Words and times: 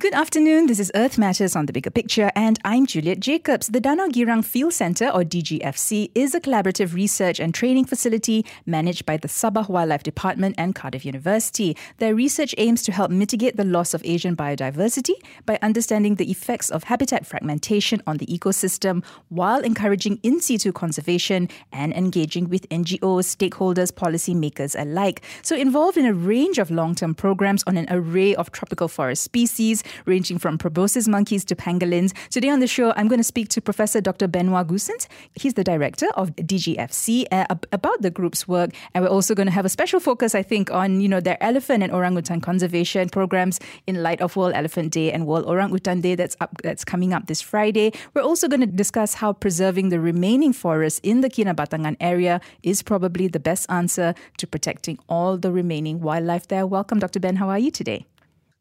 Good 0.00 0.14
afternoon. 0.14 0.66
This 0.66 0.80
is 0.80 0.90
Earth 0.94 1.18
Matters 1.18 1.54
on 1.54 1.66
the 1.66 1.74
Bigger 1.74 1.90
Picture, 1.90 2.30
and 2.34 2.58
I'm 2.64 2.86
Juliet 2.86 3.20
Jacobs. 3.20 3.66
The 3.66 3.82
Danau 3.82 4.08
Girang 4.08 4.42
Field 4.42 4.72
Centre, 4.72 5.10
or 5.10 5.24
DGFC, 5.24 6.10
is 6.14 6.34
a 6.34 6.40
collaborative 6.40 6.94
research 6.94 7.38
and 7.38 7.52
training 7.52 7.84
facility 7.84 8.46
managed 8.64 9.04
by 9.04 9.18
the 9.18 9.28
Sabah 9.28 9.68
Wildlife 9.68 10.02
Department 10.02 10.54
and 10.56 10.74
Cardiff 10.74 11.04
University. 11.04 11.76
Their 11.98 12.14
research 12.14 12.54
aims 12.56 12.82
to 12.84 12.92
help 12.92 13.10
mitigate 13.10 13.58
the 13.58 13.64
loss 13.64 13.92
of 13.92 14.00
Asian 14.06 14.34
biodiversity 14.34 15.16
by 15.44 15.58
understanding 15.60 16.14
the 16.14 16.30
effects 16.30 16.70
of 16.70 16.84
habitat 16.84 17.26
fragmentation 17.26 18.02
on 18.06 18.16
the 18.16 18.26
ecosystem 18.28 19.04
while 19.28 19.60
encouraging 19.60 20.18
in 20.22 20.40
situ 20.40 20.72
conservation 20.72 21.46
and 21.74 21.92
engaging 21.92 22.48
with 22.48 22.66
NGOs, 22.70 23.36
stakeholders, 23.36 23.92
policymakers 23.92 24.74
alike. 24.80 25.20
So, 25.42 25.54
involved 25.54 25.98
in 25.98 26.06
a 26.06 26.14
range 26.14 26.56
of 26.56 26.70
long 26.70 26.94
term 26.94 27.14
programs 27.14 27.62
on 27.66 27.76
an 27.76 27.86
array 27.90 28.34
of 28.34 28.50
tropical 28.50 28.88
forest 28.88 29.24
species 29.24 29.84
ranging 30.06 30.38
from 30.38 30.58
proboscis 30.58 31.08
monkeys 31.08 31.44
to 31.46 31.56
pangolins. 31.56 32.12
Today 32.30 32.48
on 32.48 32.60
the 32.60 32.66
show, 32.66 32.92
I'm 32.96 33.08
going 33.08 33.20
to 33.20 33.24
speak 33.24 33.48
to 33.50 33.60
Professor 33.60 34.00
Dr. 34.00 34.28
Benoit 34.28 34.66
Goossens. 34.66 35.06
He's 35.34 35.54
the 35.54 35.64
director 35.64 36.08
of 36.14 36.34
DGFC 36.36 37.26
uh, 37.32 37.46
about 37.72 38.02
the 38.02 38.10
group's 38.10 38.46
work, 38.46 38.70
and 38.94 39.04
we're 39.04 39.10
also 39.10 39.34
going 39.34 39.46
to 39.46 39.52
have 39.52 39.64
a 39.64 39.68
special 39.68 40.00
focus, 40.00 40.34
I 40.34 40.42
think, 40.42 40.70
on 40.70 41.00
you 41.00 41.08
know 41.08 41.20
their 41.20 41.42
elephant 41.42 41.82
and 41.82 41.92
orangutan 41.92 42.40
conservation 42.40 43.08
programs 43.08 43.58
in 43.86 44.02
light 44.02 44.20
of 44.20 44.36
World 44.36 44.54
Elephant 44.54 44.92
Day 44.92 45.12
and 45.12 45.26
World 45.26 45.46
Orangutan 45.46 46.00
Day 46.00 46.14
that's 46.14 46.36
up 46.40 46.50
that's 46.62 46.84
coming 46.84 47.12
up 47.12 47.26
this 47.26 47.40
Friday. 47.40 47.92
We're 48.14 48.22
also 48.22 48.48
going 48.48 48.60
to 48.60 48.66
discuss 48.66 49.14
how 49.14 49.32
preserving 49.32 49.88
the 49.88 50.00
remaining 50.00 50.52
forests 50.52 51.00
in 51.02 51.20
the 51.20 51.30
Kinabatangan 51.30 51.96
area 52.00 52.40
is 52.62 52.82
probably 52.82 53.28
the 53.28 53.40
best 53.40 53.70
answer 53.70 54.14
to 54.38 54.46
protecting 54.46 54.98
all 55.08 55.36
the 55.36 55.52
remaining 55.52 56.00
wildlife 56.00 56.48
there. 56.48 56.66
Welcome, 56.66 56.98
Dr. 56.98 57.20
Ben. 57.20 57.36
How 57.36 57.48
are 57.48 57.58
you 57.58 57.70
today? 57.70 58.06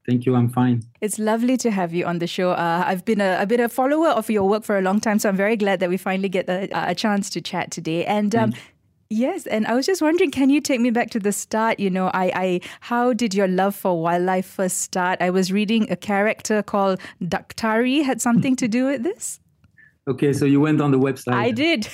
Thank 0.10 0.26
you. 0.26 0.34
I'm 0.34 0.50
fine. 0.50 0.82
It's 1.02 1.20
lovely 1.20 1.56
to 1.58 1.70
have 1.70 1.94
you 1.94 2.04
on 2.08 2.18
the 2.18 2.26
show. 2.26 2.50
Uh, 2.50 2.84
I've 2.84 3.06
been 3.06 3.22
a, 3.22 3.38
a 3.40 3.46
bit 3.46 3.60
a 3.60 3.70
follower 3.70 4.10
of 4.10 4.28
your 4.28 4.50
work 4.50 4.64
for 4.64 4.76
a 4.76 4.82
long 4.82 5.00
time, 5.00 5.20
so 5.20 5.30
I'm 5.30 5.36
very 5.36 5.56
glad 5.56 5.80
that 5.82 5.90
we 5.90 5.98
finally 5.98 6.30
get 6.30 6.50
a, 6.50 6.68
a 6.74 6.96
chance 6.96 7.30
to 7.30 7.42
chat 7.42 7.70
today. 7.70 8.06
And 8.06 8.34
um, 8.36 8.54
Yes, 9.12 9.46
and 9.46 9.68
I 9.68 9.76
was 9.76 9.86
just 9.86 10.02
wondering, 10.02 10.32
can 10.32 10.50
you 10.50 10.62
take 10.62 10.80
me 10.80 10.90
back 10.90 11.12
to 11.12 11.20
the 11.20 11.32
start? 11.32 11.80
You 11.80 11.92
know, 11.92 12.08
I, 12.08 12.32
I, 12.36 12.60
how 12.82 13.14
did 13.14 13.36
your 13.36 13.48
love 13.48 13.76
for 13.76 14.02
wildlife 14.02 14.48
first 14.48 14.82
start? 14.82 15.22
I 15.22 15.30
was 15.30 15.52
reading 15.52 15.92
a 15.92 15.96
character 15.96 16.64
called 16.64 17.00
Daktari 17.22 18.04
had 18.04 18.20
something 18.20 18.56
to 18.56 18.68
do 18.68 18.86
with 18.86 19.04
this. 19.04 19.40
Okay, 20.08 20.34
so 20.34 20.46
you 20.46 20.60
went 20.60 20.82
on 20.82 20.90
the 20.90 21.00
website. 21.00 21.34
I 21.34 21.52
did. 21.52 21.88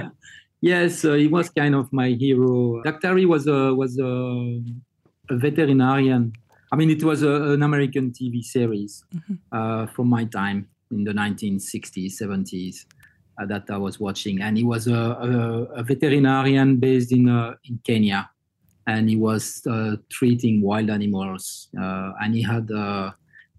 yes, 0.60 1.04
uh, 1.04 1.14
he 1.14 1.28
was 1.28 1.50
kind 1.50 1.74
of 1.74 1.92
my 1.92 2.08
hero. 2.10 2.82
Daktari 2.82 3.26
was 3.26 3.46
a 3.46 3.74
was 3.74 3.96
a, 3.98 4.62
a 5.30 5.36
veterinarian 5.36 6.32
I 6.74 6.76
mean, 6.76 6.90
it 6.90 7.04
was 7.04 7.22
a, 7.22 7.52
an 7.54 7.62
American 7.62 8.10
TV 8.10 8.42
series 8.42 9.04
mm-hmm. 9.14 9.34
uh, 9.52 9.86
from 9.86 10.08
my 10.08 10.24
time 10.24 10.68
in 10.90 11.04
the 11.04 11.12
1960s, 11.12 12.20
70s 12.20 12.86
uh, 13.40 13.46
that 13.46 13.70
I 13.70 13.76
was 13.76 14.00
watching, 14.00 14.42
and 14.42 14.58
he 14.58 14.64
was 14.64 14.88
a, 14.88 14.92
a, 14.92 15.30
a 15.80 15.82
veterinarian 15.84 16.78
based 16.78 17.12
in 17.12 17.28
uh, 17.28 17.54
in 17.68 17.78
Kenya, 17.84 18.28
and 18.88 19.08
he 19.08 19.14
was 19.14 19.64
uh, 19.70 19.94
treating 20.10 20.62
wild 20.62 20.90
animals, 20.90 21.68
uh, 21.80 22.10
and 22.20 22.34
he 22.34 22.42
had 22.42 22.68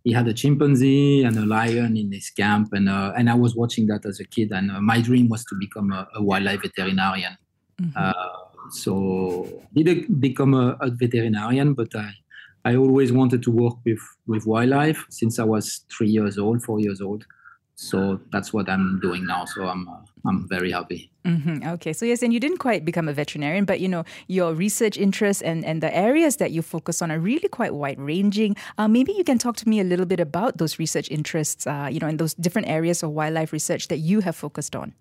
he 0.03 0.11
had 0.11 0.27
a 0.27 0.33
chimpanzee 0.33 1.23
and 1.23 1.37
a 1.37 1.45
lion 1.45 1.95
in 1.95 2.11
his 2.11 2.29
camp, 2.29 2.73
and 2.73 2.89
and 2.89 3.29
I 3.29 3.35
was 3.35 3.55
watching 3.55 3.87
that 3.87 4.05
as 4.05 4.19
a 4.19 4.25
kid, 4.25 4.51
and 4.51 4.67
my 4.81 4.99
dream 4.99 5.29
was 5.29 5.45
to 5.45 5.55
become 5.55 5.93
a, 5.93 6.21
wildlife 6.21 6.63
veterinarian. 6.63 7.37
Mm-hmm. 7.81 8.71
so 8.71 9.63
did 9.73 10.19
become 10.19 10.53
a, 10.53 10.77
a 10.81 10.89
veterinarian, 10.89 11.73
but 11.73 11.95
I 11.95 12.11
I 12.65 12.75
always 12.75 13.11
wanted 13.11 13.43
to 13.43 13.51
work 13.51 13.75
with, 13.85 14.01
with 14.25 14.45
wildlife 14.47 15.05
since 15.09 15.37
I 15.37 15.43
was 15.43 15.81
three 15.95 16.09
years 16.09 16.39
old, 16.39 16.63
four 16.63 16.79
years 16.79 16.99
old. 16.99 17.25
So 17.75 18.19
that's 18.31 18.51
what 18.53 18.69
I'm 18.69 18.99
doing 19.01 19.25
now. 19.25 19.45
So 19.45 19.67
I'm 19.67 19.87
uh, 19.87 19.97
I'm 20.25 20.47
very 20.47 20.71
happy. 20.71 21.11
Mm-hmm. 21.25 21.67
Okay, 21.73 21.91
so 21.91 22.05
yes, 22.05 22.23
and 22.23 22.33
you 22.33 22.39
didn't 22.39 22.59
quite 22.59 22.85
become 22.85 23.09
a 23.09 23.13
veterinarian, 23.13 23.65
but 23.65 23.81
you 23.81 23.89
know 23.89 24.05
your 24.27 24.53
research 24.53 24.97
interests 24.97 25.43
and 25.43 25.65
and 25.65 25.83
the 25.83 25.93
areas 25.93 26.37
that 26.37 26.51
you 26.51 26.61
focus 26.61 27.01
on 27.01 27.11
are 27.11 27.19
really 27.19 27.49
quite 27.49 27.73
wide 27.73 27.99
ranging. 27.99 28.55
Uh, 28.77 28.87
maybe 28.87 29.11
you 29.11 29.25
can 29.25 29.37
talk 29.37 29.57
to 29.57 29.67
me 29.67 29.81
a 29.81 29.83
little 29.83 30.05
bit 30.05 30.21
about 30.21 30.57
those 30.57 30.79
research 30.79 31.11
interests. 31.11 31.67
Uh, 31.67 31.89
you 31.91 31.99
know, 31.99 32.07
in 32.07 32.15
those 32.15 32.33
different 32.35 32.69
areas 32.69 33.03
of 33.03 33.11
wildlife 33.11 33.51
research 33.51 33.89
that 33.89 33.97
you 33.97 34.21
have 34.21 34.37
focused 34.37 34.73
on. 34.73 34.93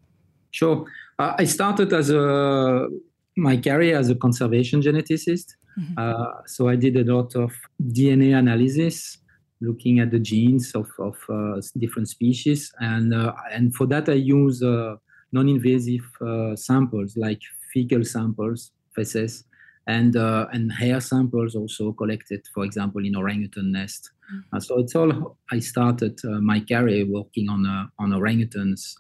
Sure, 0.51 0.85
uh, 1.21 1.35
I 1.39 1.45
started 1.45 1.93
as 1.93 2.11
a 2.11 2.89
my 3.37 3.57
career 3.57 3.97
as 3.97 4.11
a 4.11 4.17
conservation 4.17 4.83
geneticist. 4.83 5.55
Mm-hmm. 5.79 5.95
Uh, 5.97 6.47
so 6.47 6.69
I 6.69 6.77
did 6.77 6.97
a 6.97 7.05
lot 7.05 7.35
of 7.35 7.53
DNA 7.83 8.37
analysis, 8.37 9.19
looking 9.61 9.99
at 9.99 10.11
the 10.11 10.19
genes 10.19 10.73
of, 10.75 10.89
of 10.99 11.17
uh, 11.29 11.61
different 11.79 12.09
species, 12.09 12.73
and 12.81 13.15
uh, 13.15 13.33
and 13.53 13.75
for 13.75 13.87
that 13.87 14.09
I 14.09 14.15
use 14.15 14.63
uh, 14.63 14.97
non-invasive 15.33 16.07
uh, 16.21 16.57
samples 16.57 17.17
like 17.17 17.41
fecal 17.73 18.05
samples, 18.05 18.73
feces, 18.95 19.45
and 19.87 20.17
uh, 20.17 20.47
and 20.53 20.73
hair 20.73 21.01
samples 21.01 21.55
also 21.55 21.93
collected, 21.93 22.47
for 22.55 22.65
example, 22.65 23.05
in 23.05 23.17
orangutan 23.17 23.73
nest. 23.73 24.11
Mm-hmm. 24.33 24.59
so 24.59 24.79
it's 24.79 24.95
all 24.95 25.37
I 25.53 25.59
started 25.59 26.19
my 26.41 26.61
career 26.61 27.05
working 27.07 27.51
on 27.51 27.67
on 27.99 28.11
orangutans 28.11 28.95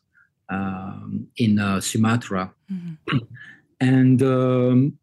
um, 0.50 1.28
in 1.36 1.80
Sumatra. 1.80 2.52
Mm-hmm. 2.70 3.18
And 3.80 4.22
um, 4.22 4.98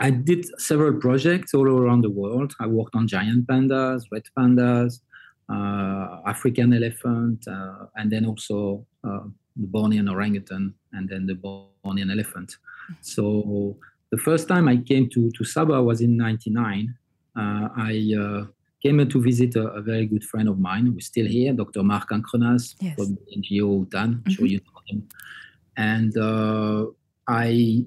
I 0.00 0.10
did 0.10 0.46
several 0.60 0.94
projects 1.00 1.54
all 1.54 1.68
around 1.68 2.02
the 2.02 2.10
world. 2.10 2.54
I 2.60 2.66
worked 2.66 2.94
on 2.94 3.08
giant 3.08 3.46
pandas, 3.46 4.04
red 4.12 4.22
pandas, 4.36 5.00
uh, 5.48 6.20
African 6.26 6.72
elephant, 6.72 7.46
uh, 7.48 7.86
and 7.96 8.10
then 8.12 8.24
also 8.24 8.86
uh, 9.02 9.24
the 9.56 9.66
Bornean 9.66 10.08
orangutan, 10.08 10.74
and 10.92 11.08
then 11.08 11.26
the 11.26 11.34
Bornean 11.34 12.12
elephant. 12.12 12.56
So 13.00 13.76
the 14.10 14.18
first 14.18 14.48
time 14.48 14.68
I 14.68 14.76
came 14.76 15.08
to, 15.10 15.30
to 15.30 15.44
Sabah 15.44 15.84
was 15.84 16.00
in 16.00 16.16
99. 16.16 16.94
Uh, 17.36 17.68
I 17.76 18.14
uh, 18.18 18.44
came 18.82 19.06
to 19.06 19.22
visit 19.22 19.56
a, 19.56 19.68
a, 19.68 19.82
very 19.82 20.06
good 20.06 20.24
friend 20.24 20.48
of 20.48 20.58
mine 20.58 20.86
who's 20.86 21.06
still 21.06 21.26
here, 21.26 21.52
Dr. 21.52 21.82
Marc 21.82 22.10
Ancrenaz 22.10 22.74
yes. 22.80 22.94
from 22.96 23.14
the 23.14 23.36
NGO 23.36 23.86
UTAN. 23.86 23.94
I'm 23.94 24.14
mm-hmm. 24.14 24.30
sure 24.30 24.46
you 24.46 24.58
know 24.58 24.80
him. 24.86 25.08
And 25.76 26.16
uh, 26.16 26.86
I 27.28 27.84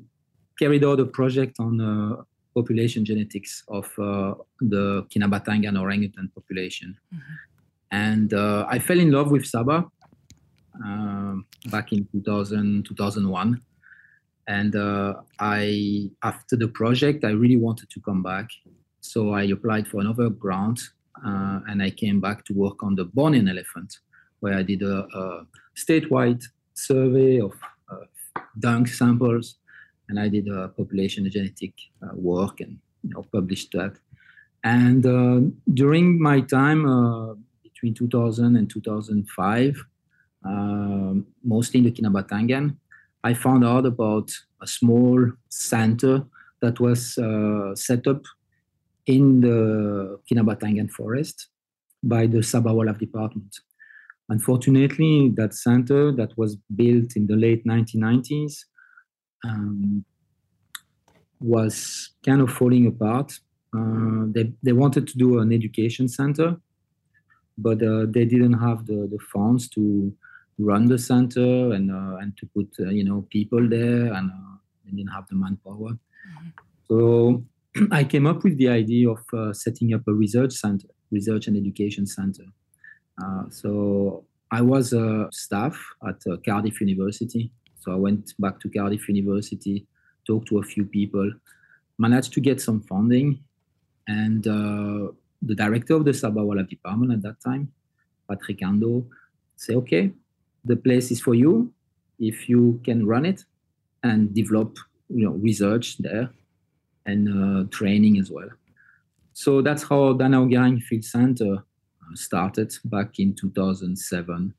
carried 0.61 0.85
out 0.85 0.99
a 0.99 1.05
project 1.05 1.55
on 1.59 1.81
uh, 1.81 2.21
population 2.53 3.03
genetics 3.03 3.63
of 3.67 3.85
uh, 3.97 4.35
the 4.73 4.85
Kinabatangan 5.11 5.75
orangutan 5.83 6.29
population. 6.35 6.95
Mm-hmm. 7.13 7.33
And 7.91 8.33
uh, 8.33 8.67
I 8.69 8.77
fell 8.77 8.99
in 8.99 9.11
love 9.11 9.31
with 9.31 9.43
Sabah 9.43 9.89
um, 10.85 11.45
back 11.71 11.91
in 11.91 12.07
2000, 12.11 12.85
2001. 12.85 13.59
And 14.47 14.75
uh, 14.75 15.15
I, 15.39 16.11
after 16.23 16.55
the 16.55 16.67
project, 16.67 17.25
I 17.25 17.31
really 17.31 17.57
wanted 17.57 17.89
to 17.89 17.99
come 18.01 18.21
back. 18.21 18.47
So 18.99 19.31
I 19.33 19.43
applied 19.55 19.87
for 19.87 19.99
another 19.99 20.29
grant 20.29 20.79
uh, 21.25 21.59
and 21.67 21.81
I 21.81 21.89
came 21.89 22.21
back 22.21 22.45
to 22.45 22.53
work 22.53 22.83
on 22.83 22.93
the 22.95 23.05
Bornean 23.05 23.49
elephant, 23.49 23.97
where 24.41 24.53
I 24.53 24.63
did 24.63 24.83
a, 24.83 25.07
a 25.21 25.47
statewide 25.75 26.43
survey 26.75 27.41
of 27.41 27.53
dung 28.59 28.85
samples, 28.85 29.57
and 30.11 30.19
I 30.19 30.27
did 30.27 30.49
a 30.49 30.67
population 30.67 31.29
genetic 31.31 31.73
uh, 32.03 32.13
work 32.13 32.59
and 32.59 32.77
you 33.01 33.11
know, 33.11 33.25
published 33.31 33.71
that. 33.71 33.93
And 34.63 35.05
uh, 35.05 35.39
during 35.73 36.21
my 36.21 36.41
time 36.41 36.85
uh, 36.85 37.33
between 37.63 37.93
2000 37.93 38.57
and 38.57 38.69
2005, 38.69 39.83
um, 40.43 41.25
mostly 41.43 41.79
in 41.79 41.85
the 41.85 41.91
Kinabatangan, 41.91 42.75
I 43.23 43.33
found 43.33 43.63
out 43.63 43.85
about 43.85 44.31
a 44.61 44.67
small 44.67 45.31
center 45.47 46.25
that 46.61 46.79
was 46.81 47.17
uh, 47.17 47.73
set 47.75 48.05
up 48.05 48.23
in 49.05 49.39
the 49.39 50.19
Kinabatangan 50.29 50.91
forest 50.91 51.47
by 52.03 52.27
the 52.27 52.39
Sabah 52.39 52.75
Wildlife 52.75 52.99
Department. 52.99 53.55
Unfortunately, 54.27 55.31
that 55.37 55.53
center 55.53 56.11
that 56.11 56.37
was 56.37 56.57
built 56.75 57.15
in 57.15 57.27
the 57.27 57.35
late 57.35 57.65
1990s 57.65 58.65
um, 59.43 60.03
was 61.39 62.09
kind 62.25 62.41
of 62.41 62.51
falling 62.51 62.87
apart. 62.87 63.39
Uh, 63.75 64.25
they, 64.27 64.51
they 64.61 64.73
wanted 64.73 65.07
to 65.07 65.17
do 65.17 65.39
an 65.39 65.51
education 65.51 66.07
center, 66.07 66.57
but 67.57 67.81
uh, 67.81 68.05
they 68.07 68.25
didn't 68.25 68.53
have 68.53 68.85
the, 68.85 69.07
the 69.11 69.19
funds 69.31 69.67
to 69.69 70.13
run 70.59 70.85
the 70.85 70.97
center 70.97 71.73
and 71.73 71.91
uh, 71.91 72.17
and 72.17 72.37
to 72.37 72.45
put 72.47 72.67
uh, 72.79 72.89
you 72.89 73.03
know 73.03 73.25
people 73.29 73.67
there, 73.67 74.13
and 74.13 74.31
uh, 74.31 74.55
they 74.85 74.91
didn't 74.91 75.11
have 75.11 75.27
the 75.27 75.35
manpower. 75.35 75.91
Mm-hmm. 75.91 76.49
So 76.87 77.43
I 77.91 78.03
came 78.03 78.27
up 78.27 78.43
with 78.43 78.57
the 78.57 78.69
idea 78.69 79.09
of 79.09 79.19
uh, 79.33 79.53
setting 79.53 79.93
up 79.93 80.01
a 80.07 80.13
research 80.13 80.53
center, 80.53 80.87
research 81.11 81.47
and 81.47 81.57
education 81.57 82.05
center. 82.05 82.45
Uh, 83.21 83.43
so 83.49 84.25
I 84.51 84.61
was 84.61 84.93
a 84.93 85.29
staff 85.31 85.79
at 86.07 86.21
uh, 86.29 86.37
Cardiff 86.45 86.81
University. 86.81 87.51
So 87.81 87.91
I 87.91 87.95
went 87.95 88.33
back 88.39 88.59
to 88.61 88.69
Cardiff 88.69 89.07
University 89.09 89.85
talked 90.25 90.47
to 90.49 90.59
a 90.59 90.63
few 90.63 90.85
people, 90.85 91.31
managed 91.97 92.33
to 92.33 92.41
get 92.41 92.61
some 92.61 92.81
funding, 92.81 93.39
and 94.07 94.47
uh, 94.47 95.11
the 95.41 95.55
director 95.55 95.95
of 95.95 96.05
the 96.05 96.29
Wildlife 96.29 96.69
Department 96.69 97.11
at 97.11 97.21
that 97.23 97.41
time, 97.41 97.71
Patrick 98.29 98.59
Andau, 98.59 99.05
say, 99.55 99.75
okay, 99.75 100.11
the 100.65 100.75
place 100.75 101.11
is 101.11 101.19
for 101.21 101.35
you 101.35 101.73
if 102.19 102.47
you 102.47 102.79
can 102.83 103.07
run 103.07 103.25
it 103.25 103.43
and 104.03 104.33
develop 104.33 104.77
you 105.09 105.25
know 105.25 105.31
research 105.31 105.97
there 105.97 106.29
and 107.05 107.21
uh, 107.29 107.67
training 107.71 108.19
as 108.19 108.29
well. 108.29 108.49
So 109.33 109.61
that's 109.61 109.83
how 109.83 110.13
Danau 110.13 110.47
Girang 110.51 110.81
Field 110.83 111.03
Center 111.03 111.53
uh, 111.55 112.15
started 112.15 112.73
back 112.85 113.19
in 113.19 113.33
2007. 113.33 114.53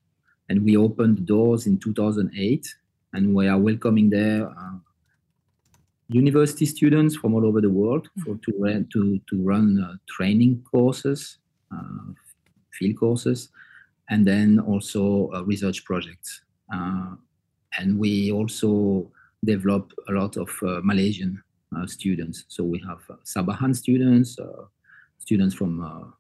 And 0.49 0.65
we 0.65 0.77
opened 0.77 1.19
the 1.19 1.23
doors 1.23 1.67
in 1.67 1.79
2008 1.79 2.67
and 3.13 3.35
we 3.35 3.49
are 3.49 3.59
welcoming 3.59 4.11
there 4.11 4.49
uh, 4.49 4.79
university 6.09 6.67
students 6.67 7.17
from 7.17 7.35
all 7.35 7.47
over 7.47 7.61
the 7.61 7.71
world 7.71 8.09
for, 8.25 8.37
to, 8.45 8.87
to, 8.93 9.21
to 9.29 9.43
run 9.43 9.83
uh, 9.83 9.95
training 10.09 10.63
courses, 10.71 11.39
uh, 11.75 12.13
field 12.73 12.97
courses, 12.99 13.49
and 14.11 14.27
then 14.27 14.59
also 14.61 15.31
uh, 15.35 15.43
research 15.45 15.85
projects. 15.85 16.43
Uh, 16.73 17.15
and 17.79 17.99
we 17.99 18.31
also 18.31 19.11
develop 19.45 19.93
a 20.09 20.13
lot 20.13 20.37
of 20.37 20.51
Malaysian 20.85 21.43
uh, 21.75 21.87
students. 21.87 22.45
So 22.49 22.65
we 22.65 22.79
have 22.87 23.01
uh, 23.09 23.15
Sabahan 23.25 23.75
students, 23.75 24.39
uh, 24.39 24.65
students 25.19 25.55
from 25.55 26.13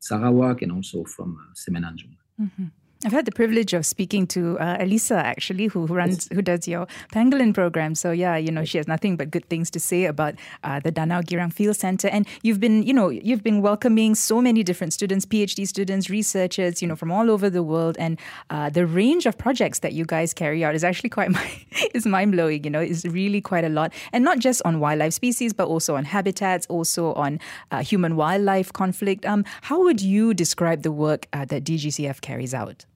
Sarawak, 0.00 0.62
and 0.62 0.72
also 0.72 1.04
from 1.04 1.38
Semenanjung. 1.54 2.16
Mm-hmm. 2.40 2.66
I've 3.04 3.10
had 3.10 3.24
the 3.24 3.32
privilege 3.32 3.72
of 3.72 3.84
speaking 3.84 4.28
to 4.28 4.56
uh, 4.60 4.76
Elisa 4.78 5.16
actually, 5.16 5.66
who 5.66 5.86
runs, 5.86 6.28
who 6.32 6.40
does 6.40 6.68
your 6.68 6.86
pangolin 7.12 7.52
program. 7.52 7.96
So 7.96 8.12
yeah, 8.12 8.36
you 8.36 8.52
know, 8.52 8.64
she 8.64 8.78
has 8.78 8.86
nothing 8.86 9.16
but 9.16 9.32
good 9.32 9.44
things 9.48 9.72
to 9.72 9.80
say 9.80 10.04
about 10.04 10.36
uh, 10.62 10.78
the 10.78 10.92
Danau 10.92 11.20
Girang 11.24 11.52
Field 11.52 11.74
Center. 11.74 12.06
And 12.06 12.28
you've 12.42 12.60
been, 12.60 12.84
you 12.84 12.92
know, 12.92 13.08
you've 13.08 13.42
been 13.42 13.60
welcoming 13.60 14.14
so 14.14 14.40
many 14.40 14.62
different 14.62 14.92
students, 14.92 15.26
PhD 15.26 15.66
students, 15.66 16.10
researchers, 16.10 16.80
you 16.80 16.86
know, 16.86 16.94
from 16.94 17.10
all 17.10 17.28
over 17.28 17.50
the 17.50 17.64
world. 17.64 17.96
And 17.98 18.20
uh, 18.50 18.70
the 18.70 18.86
range 18.86 19.26
of 19.26 19.36
projects 19.36 19.80
that 19.80 19.94
you 19.94 20.04
guys 20.04 20.32
carry 20.32 20.64
out 20.64 20.76
is 20.76 20.84
actually 20.84 21.10
quite 21.10 21.30
is 21.94 22.06
mind 22.06 22.30
blowing. 22.30 22.62
You 22.62 22.70
know, 22.70 22.80
is 22.80 23.04
really 23.04 23.40
quite 23.40 23.64
a 23.64 23.68
lot, 23.68 23.92
and 24.12 24.22
not 24.22 24.38
just 24.38 24.62
on 24.64 24.78
wildlife 24.78 25.14
species, 25.14 25.52
but 25.52 25.66
also 25.66 25.96
on 25.96 26.04
habitats, 26.04 26.68
also 26.68 27.14
on 27.14 27.40
uh, 27.72 27.82
human 27.82 28.14
wildlife 28.14 28.72
conflict. 28.72 29.26
Um, 29.26 29.44
how 29.62 29.82
would 29.82 30.00
you 30.00 30.34
describe 30.34 30.82
the 30.82 30.92
work 30.92 31.26
uh, 31.32 31.44
that 31.46 31.64
DGCF 31.64 32.20
carries 32.20 32.54
out? 32.54 32.86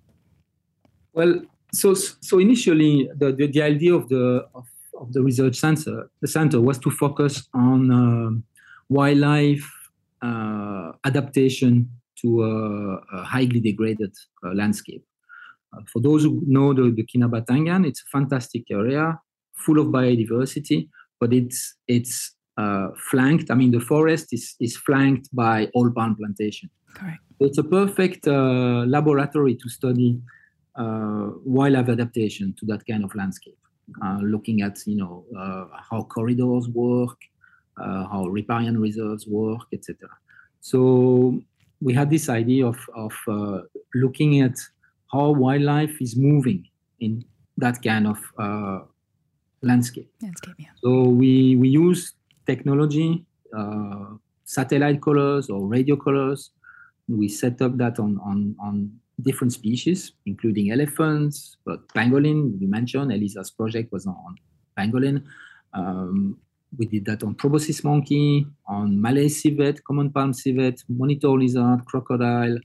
Well, 1.16 1.40
so 1.72 1.94
so 1.94 2.38
initially 2.38 3.08
the, 3.16 3.32
the, 3.32 3.46
the 3.46 3.62
idea 3.62 3.94
of 3.94 4.08
the 4.10 4.46
of, 4.54 4.66
of, 5.00 5.12
the 5.14 5.22
research 5.22 5.56
center 5.56 6.10
the 6.20 6.28
center 6.28 6.60
was 6.60 6.78
to 6.78 6.90
focus 6.90 7.48
on 7.54 7.90
uh, 7.90 8.30
wildlife 8.90 9.66
uh, 10.22 10.92
adaptation 11.04 11.90
to 12.20 12.44
a, 12.44 12.96
a 13.16 13.24
highly 13.24 13.60
degraded 13.60 14.14
uh, 14.44 14.52
landscape. 14.52 15.04
Uh, 15.72 15.80
for 15.90 16.00
those 16.00 16.24
who 16.24 16.42
know 16.46 16.74
the, 16.74 16.90
the 16.90 17.04
Kinabatangan, 17.04 17.86
it's 17.86 18.02
a 18.02 18.18
fantastic 18.18 18.70
area 18.70 19.18
full 19.54 19.78
of 19.78 19.86
biodiversity, 19.86 20.88
but 21.18 21.32
it's 21.32 21.76
it's 21.88 22.34
uh, 22.58 22.88
flanked. 23.10 23.50
I 23.50 23.54
mean, 23.54 23.70
the 23.70 23.80
forest 23.80 24.34
is 24.34 24.54
is 24.60 24.76
flanked 24.76 25.34
by 25.34 25.70
oil 25.74 25.90
palm 25.96 26.14
plantation. 26.14 26.68
Correct. 26.94 27.20
It's 27.40 27.58
a 27.58 27.64
perfect 27.64 28.28
uh, 28.28 28.84
laboratory 28.86 29.54
to 29.56 29.68
study 29.68 30.18
uh, 30.18 30.35
wildlife 31.44 31.88
adaptation 31.88 32.54
to 32.58 32.66
that 32.66 32.86
kind 32.86 33.04
of 33.04 33.14
landscape, 33.14 33.58
uh, 34.02 34.18
looking 34.22 34.62
at 34.62 34.78
you 34.86 34.96
know 34.96 35.24
uh, 35.38 35.66
how 35.90 36.02
corridors 36.02 36.68
work, 36.68 37.18
how 37.78 38.26
riparian 38.28 38.80
reserves 38.80 39.26
work, 39.26 39.66
etc. 39.72 40.08
So 40.60 41.40
we 41.80 41.92
had 41.92 42.10
this 42.10 42.28
idea 42.28 42.66
of 42.66 42.78
of 42.94 43.14
looking 43.94 44.40
at 44.40 44.56
how 45.12 45.30
wildlife 45.30 46.00
is 46.00 46.16
moving 46.16 46.66
in 47.00 47.24
that 47.58 47.82
kind 47.82 48.06
of 48.06 48.18
landscape. 49.62 50.10
Landscape, 50.22 50.54
yeah. 50.58 50.72
So 50.82 51.04
we 51.04 51.56
we 51.56 51.68
use 51.68 52.14
technology, 52.46 53.24
uh, 53.56 54.16
satellite 54.44 55.00
collars 55.00 55.50
or 55.50 55.66
radio 55.66 55.96
collars. 55.96 56.50
We 57.08 57.28
set 57.28 57.60
up 57.62 57.76
that 57.78 57.98
on 57.98 58.18
on 58.24 58.56
on 58.60 59.00
different 59.22 59.52
species, 59.52 60.12
including 60.26 60.70
elephants, 60.72 61.56
but 61.64 61.88
pangolin, 61.88 62.58
we 62.60 62.66
mentioned, 62.66 63.12
Elisa's 63.12 63.50
project 63.50 63.92
was 63.92 64.06
on 64.06 64.36
pangolin. 64.78 65.22
Um, 65.72 66.38
we 66.76 66.86
did 66.86 67.06
that 67.06 67.22
on 67.22 67.34
proboscis 67.34 67.82
monkey, 67.84 68.46
on 68.66 69.00
Malay 69.00 69.28
civet, 69.28 69.82
common 69.84 70.10
palm 70.10 70.32
civet, 70.32 70.82
monitor 70.88 71.30
lizard, 71.30 71.84
crocodile, 71.86 72.58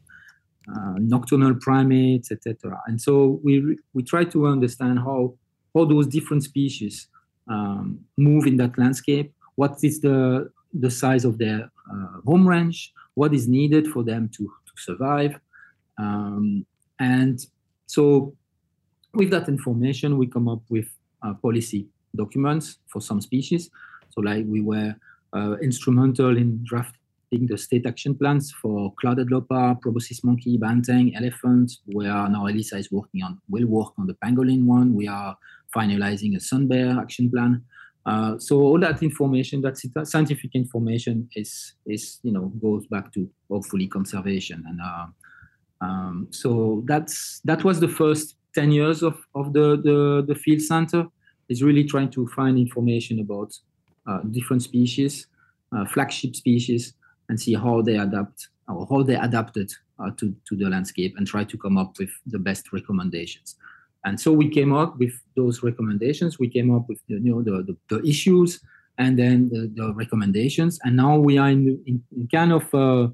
uh, 0.68 0.94
nocturnal 0.98 1.56
primates, 1.56 2.32
etc. 2.32 2.82
And 2.88 3.02
so 3.02 3.40
we 3.44 3.78
we 3.94 4.04
try 4.04 4.26
to 4.26 4.48
understand 4.48 5.00
how 5.00 5.36
how 5.74 5.86
those 5.86 6.08
different 6.08 6.44
species 6.44 7.08
um, 7.48 8.00
move 8.18 8.46
in 8.46 8.58
that 8.58 8.78
landscape. 8.78 9.34
What 9.56 9.78
is 9.84 10.02
the 10.02 10.52
the 10.74 10.90
size 10.90 11.26
of 11.26 11.38
their 11.38 11.72
uh, 11.92 12.22
home 12.26 12.48
range? 12.48 12.94
What 13.14 13.34
is 13.34 13.48
needed 13.48 13.88
for 13.88 14.04
them 14.04 14.30
to 14.30 14.44
to 14.44 14.74
survive? 14.78 15.40
Um, 16.02 16.66
and 17.00 17.40
so 17.86 18.34
with 19.14 19.30
that 19.32 19.48
information, 19.48 20.18
we 20.18 20.28
come 20.28 20.48
up 20.48 20.62
with 20.70 20.90
uh, 21.24 21.34
policy 21.36 21.88
documents 22.16 22.78
for 22.88 23.02
some 23.02 23.22
species. 23.22 23.70
So 24.10 24.22
like 24.22 24.46
we 24.48 24.62
were 24.62 24.96
uh, 25.34 25.56
instrumental 25.62 26.38
in 26.38 26.64
drafting 26.64 27.48
the 27.48 27.58
state 27.58 27.86
action 27.86 28.16
plans 28.16 28.52
for 28.62 28.94
clouded 29.00 29.32
leopard, 29.32 29.82
proboscis 29.82 30.24
monkey, 30.24 30.58
banteng, 30.58 31.16
elephant. 31.16 31.72
We 31.88 32.08
are 32.08 32.28
now 32.30 32.48
Elisa 32.48 32.78
is 32.78 32.92
working 32.92 33.24
on, 33.24 33.40
will 33.50 33.68
work 33.68 33.94
on 33.98 34.08
the 34.08 34.16
pangolin 34.16 34.66
one. 34.66 34.94
We 34.94 35.08
are 35.08 35.38
finalizing 35.76 36.36
a 36.36 36.40
sun 36.40 36.68
bear 36.68 37.00
action 37.00 37.30
plan. 37.30 37.64
Uh, 38.06 38.38
so 38.40 38.60
all 38.60 38.80
that 38.80 39.04
information, 39.04 39.62
that 39.62 39.78
scientific 40.08 40.56
information, 40.56 41.30
is 41.36 41.74
is 41.86 42.20
you 42.24 42.32
know 42.32 42.52
goes 42.62 42.86
back 42.88 43.14
to 43.14 43.30
hopefully 43.50 43.88
conservation 43.88 44.64
and 44.68 44.80
uh, 44.84 45.06
um, 45.82 46.28
so 46.32 46.84
that's 46.86 47.42
that 47.44 47.64
was 47.64 47.80
the 47.80 47.88
first 47.88 48.36
10 48.54 48.72
years 48.72 49.02
of, 49.04 49.18
of 49.36 49.54
the, 49.54 49.78
the, 49.84 50.26
the 50.28 50.36
field 50.36 50.62
center 50.62 51.08
is 51.50 51.64
really 51.64 51.84
trying 51.84 52.10
to 52.12 52.28
find 52.28 52.58
information 52.58 53.20
about 53.20 53.54
uh, 54.08 54.20
different 54.32 54.62
species, 54.62 55.28
uh, 55.76 55.86
flagship 55.86 56.36
species, 56.36 56.94
and 57.30 57.40
see 57.40 57.54
how 57.54 57.82
they 57.82 57.98
adapt 57.98 58.50
or 58.68 58.86
how 58.90 59.04
they 59.04 59.16
adapted 59.16 59.72
uh, 60.00 60.12
to, 60.18 60.36
to 60.48 60.56
the 60.56 60.70
landscape 60.70 61.14
and 61.18 61.28
try 61.28 61.44
to 61.44 61.58
come 61.58 61.78
up 61.78 61.98
with 62.00 62.10
the 62.28 62.40
best 62.40 62.72
recommendations. 62.74 63.56
And 64.04 64.20
so 64.20 64.32
we 64.32 64.50
came 64.50 64.74
up 64.74 64.98
with 64.98 65.14
those 65.36 65.62
recommendations. 65.62 66.40
We 66.40 66.50
came 66.50 66.74
up 66.74 66.88
with 66.90 67.00
the, 67.08 67.16
you 67.16 67.32
know, 67.32 67.42
the, 67.42 67.64
the, 67.64 67.98
the 67.98 68.08
issues 68.08 68.60
and 68.98 69.18
then 69.18 69.50
the, 69.50 69.72
the, 69.76 69.94
recommendations. 69.94 70.80
And 70.84 70.98
now 70.98 71.18
we 71.18 71.38
are 71.38 71.50
in, 71.50 71.82
in, 71.86 72.04
in 72.16 72.28
kind 72.28 72.52
of 72.52 72.74
uh, 72.74 73.10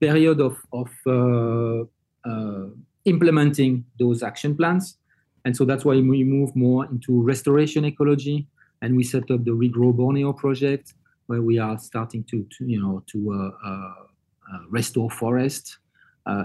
period 0.00 0.40
of, 0.40 0.56
of 0.72 0.90
uh, 1.06 1.84
uh, 2.28 2.66
implementing 3.04 3.84
those 3.98 4.22
action 4.22 4.56
plans. 4.56 4.98
And 5.44 5.56
so 5.56 5.64
that's 5.64 5.84
why 5.84 5.94
we 5.94 6.24
move 6.24 6.54
more 6.56 6.86
into 6.86 7.22
restoration 7.22 7.84
ecology. 7.84 8.46
And 8.82 8.96
we 8.96 9.04
set 9.04 9.30
up 9.30 9.44
the 9.44 9.52
Regrow 9.52 9.94
Borneo 9.94 10.32
project, 10.32 10.94
where 11.26 11.42
we 11.42 11.58
are 11.58 11.78
starting 11.78 12.24
to, 12.24 12.46
to 12.58 12.64
you 12.64 12.80
know, 12.80 13.02
to 13.12 13.52
uh, 13.64 13.92
restore 14.68 15.10
forest 15.10 15.78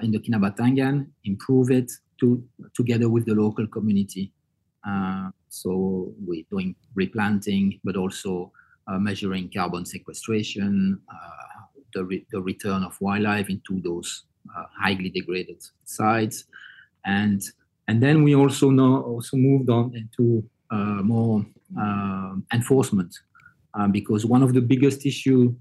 in 0.03 0.11
the 0.11 0.19
Kinabatangan, 0.19 1.07
improve 1.25 1.71
it 1.71 1.91
to, 2.19 2.43
together 2.73 3.09
with 3.09 3.25
the 3.25 3.33
local 3.33 3.67
community. 3.67 4.31
Uh, 4.87 5.29
so 5.49 6.13
we're 6.25 6.45
doing 6.49 6.75
replanting, 6.95 7.79
but 7.83 7.97
also 7.97 8.51
uh, 8.87 8.97
measuring 8.97 9.49
carbon 9.53 9.85
sequestration, 9.85 10.99
uh, 11.11 11.50
the, 11.93 12.03
re- 12.03 12.25
the 12.31 12.41
return 12.41 12.83
of 12.83 12.99
wildlife 13.01 13.49
into 13.49 13.81
those 13.81 14.23
uh, 14.55 14.65
highly 14.79 15.09
degraded 15.09 15.61
sites, 15.85 16.45
and 17.05 17.41
and 17.87 18.01
then 18.01 18.23
we 18.23 18.35
also 18.35 18.69
know 18.69 19.01
also 19.01 19.37
moved 19.37 19.69
on 19.69 19.95
into 19.95 20.43
uh, 20.69 21.01
more 21.03 21.45
uh, 21.79 22.35
enforcement 22.53 23.13
uh, 23.73 23.87
because 23.87 24.25
one 24.25 24.43
of 24.43 24.53
the 24.53 24.61
biggest 24.61 25.05
issue 25.05 25.53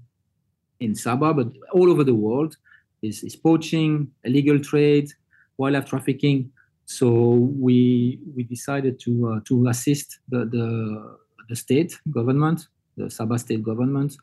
in 0.79 0.93
Sabah, 0.93 1.35
but 1.35 1.47
all 1.73 1.89
over 1.89 2.03
the 2.03 2.15
world, 2.15 2.57
is, 3.01 3.23
is 3.23 3.35
poaching, 3.35 4.11
illegal 4.23 4.59
trade, 4.59 5.09
wildlife 5.57 5.85
trafficking. 5.85 6.51
So 6.85 7.09
we 7.67 8.19
we 8.35 8.43
decided 8.43 8.99
to 9.01 9.11
uh, 9.29 9.39
to 9.45 9.67
assist 9.67 10.19
the, 10.29 10.45
the 10.45 11.17
the 11.49 11.55
state 11.55 11.97
government, 12.11 12.67
the 12.97 13.05
Sabah 13.05 13.39
state 13.39 13.63
government, 13.63 14.15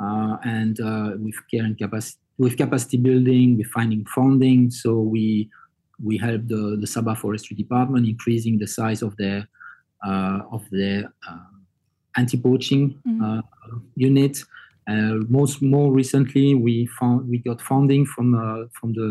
Uh, 0.00 0.38
and 0.44 0.80
uh, 0.80 1.10
with 1.18 1.34
care 1.50 1.62
and 1.62 1.76
capacity, 1.76 2.18
with 2.38 2.56
capacity 2.56 2.96
building, 2.96 3.58
with 3.58 3.66
finding 3.66 4.04
funding. 4.06 4.70
So 4.70 5.00
we 5.00 5.50
we 6.02 6.16
help 6.16 6.48
the, 6.48 6.78
the 6.80 6.86
Sabah 6.86 7.18
Forestry 7.18 7.54
Department 7.54 8.06
increasing 8.06 8.58
the 8.58 8.66
size 8.66 9.02
of 9.02 9.14
their 9.18 9.46
uh, 10.06 10.40
of 10.50 10.64
their 10.70 11.12
uh, 11.28 11.36
anti-poaching 12.16 12.98
mm-hmm. 13.06 13.22
Uh, 13.22 13.42
unit. 13.94 14.42
most 15.28 15.60
more 15.60 15.92
recently, 15.92 16.54
we 16.54 16.86
found 16.98 17.28
we 17.28 17.38
got 17.38 17.60
funding 17.60 18.06
from 18.06 18.28
from 18.72 18.94
the 18.94 19.10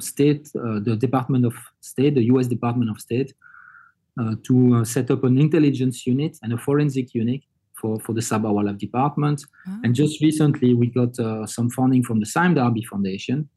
state, 0.00 0.48
the 0.54 0.96
Department 0.98 1.44
of 1.44 1.54
State, 1.80 2.14
the 2.14 2.24
U.S. 2.32 2.46
Department 2.46 2.90
of 2.90 2.98
State, 2.98 3.34
to 4.46 4.84
set 4.84 5.10
up 5.10 5.22
an 5.24 5.38
intelligence 5.38 6.06
unit 6.06 6.38
and 6.42 6.54
a 6.54 6.58
forensic 6.58 7.14
unit 7.14 7.42
for, 7.80 7.98
for 8.00 8.12
the 8.12 8.20
Sabah 8.20 8.52
Wildlife 8.52 8.78
Department. 8.78 9.44
Oh. 9.68 9.80
And 9.84 9.94
just 9.94 10.20
recently, 10.20 10.74
we 10.74 10.86
got 10.88 11.18
uh, 11.18 11.46
some 11.46 11.70
funding 11.70 12.02
from 12.02 12.20
the 12.20 12.26
Sime 12.26 12.54
Darby 12.54 12.84
Foundation 12.84 13.48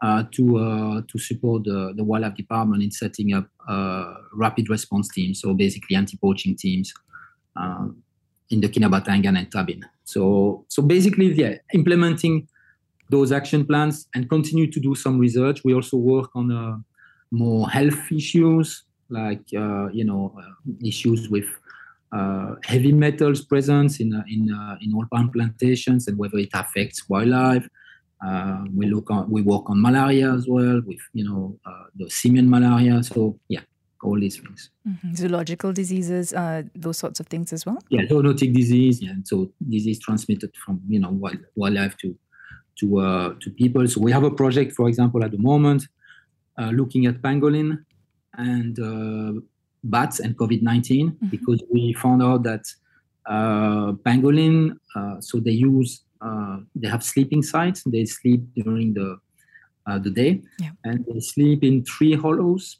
uh, 0.00 0.24
to 0.32 0.58
uh, 0.58 1.02
to 1.08 1.18
support 1.18 1.64
the, 1.64 1.92
the 1.96 2.04
Wildlife 2.04 2.36
Department 2.36 2.82
in 2.82 2.90
setting 2.90 3.32
up 3.32 3.46
uh, 3.68 4.14
rapid 4.34 4.68
response 4.68 5.08
teams, 5.08 5.40
so 5.40 5.54
basically 5.54 5.96
anti-poaching 5.96 6.56
teams 6.56 6.92
uh, 7.56 7.86
in 8.50 8.60
the 8.60 8.68
Kinabatangan 8.68 9.38
and 9.38 9.50
Tabin. 9.50 9.82
So 10.04 10.64
so 10.68 10.82
basically, 10.82 11.32
yeah, 11.32 11.54
implementing 11.72 12.48
those 13.10 13.32
action 13.32 13.64
plans 13.64 14.06
and 14.14 14.28
continue 14.28 14.70
to 14.70 14.80
do 14.80 14.94
some 14.94 15.18
research. 15.18 15.62
We 15.64 15.74
also 15.74 15.96
work 15.96 16.30
on 16.34 16.52
uh, 16.52 16.76
more 17.30 17.68
health 17.70 18.12
issues 18.12 18.84
like 19.10 19.52
you 19.52 20.04
know 20.04 20.34
issues 20.82 21.28
with 21.28 21.46
heavy 22.64 22.92
metals 22.92 23.44
presence 23.44 24.00
in 24.00 24.14
uh, 24.14 24.22
in 24.28 24.52
uh, 24.52 24.76
in 24.80 24.94
oil 24.94 25.06
palm 25.12 25.30
plantations 25.30 26.08
and 26.08 26.18
whether 26.18 26.38
it 26.38 26.50
affects 26.54 27.08
wildlife. 27.08 27.68
we 28.78 28.86
look 28.86 29.10
on, 29.10 29.30
we 29.30 29.42
work 29.42 29.68
on 29.68 29.80
malaria 29.80 30.32
as 30.32 30.46
well 30.48 30.80
with 30.86 31.02
you 31.12 31.24
know 31.28 31.58
the 31.96 32.08
simian 32.10 32.48
malaria. 32.48 33.02
So 33.02 33.38
yeah, 33.48 33.64
all 34.04 34.20
these 34.20 34.38
things. 34.38 34.70
Mm-hmm. 34.86 35.14
Zoological 35.14 35.72
diseases, 35.72 36.32
uh, 36.32 36.62
those 36.74 36.98
sorts 36.98 37.20
of 37.20 37.26
things 37.26 37.52
as 37.52 37.66
well. 37.66 37.78
Yeah, 37.88 38.02
zoonotic 38.02 38.54
disease. 38.54 39.02
Yeah, 39.02 39.14
so 39.24 39.50
disease 39.68 39.98
transmitted 39.98 40.52
from 40.64 40.80
you 40.88 41.00
know 41.00 41.10
wild, 41.10 41.38
wildlife 41.56 41.96
to 41.98 42.16
to 42.80 43.00
uh, 43.00 43.34
to 43.40 43.50
people. 43.50 43.86
So 43.88 44.00
we 44.00 44.12
have 44.12 44.24
a 44.24 44.30
project, 44.30 44.72
for 44.72 44.88
example, 44.88 45.24
at 45.24 45.30
the 45.30 45.38
moment, 45.38 45.88
uh, 46.58 46.70
looking 46.70 47.06
at 47.06 47.22
pangolin 47.22 47.84
and 48.36 48.78
bats 49.84 50.20
and 50.20 50.36
COVID-19 50.36 50.82
mm-hmm. 50.88 51.28
because 51.28 51.62
we 51.70 51.92
found 51.92 52.22
out 52.22 52.42
that 52.42 52.64
uh, 53.26 53.92
pangolin, 54.04 54.76
uh, 54.96 55.20
so 55.20 55.38
they 55.38 55.52
use, 55.52 56.02
uh, 56.20 56.58
they 56.74 56.88
have 56.88 57.02
sleeping 57.02 57.42
sites. 57.42 57.82
They 57.86 58.04
sleep 58.04 58.42
during 58.54 58.94
the 58.94 59.18
uh, 59.86 59.98
the 59.98 60.10
day, 60.10 60.40
yeah. 60.58 60.70
and 60.84 61.04
they 61.04 61.20
sleep 61.20 61.62
in 61.62 61.84
tree 61.84 62.14
hollows. 62.14 62.78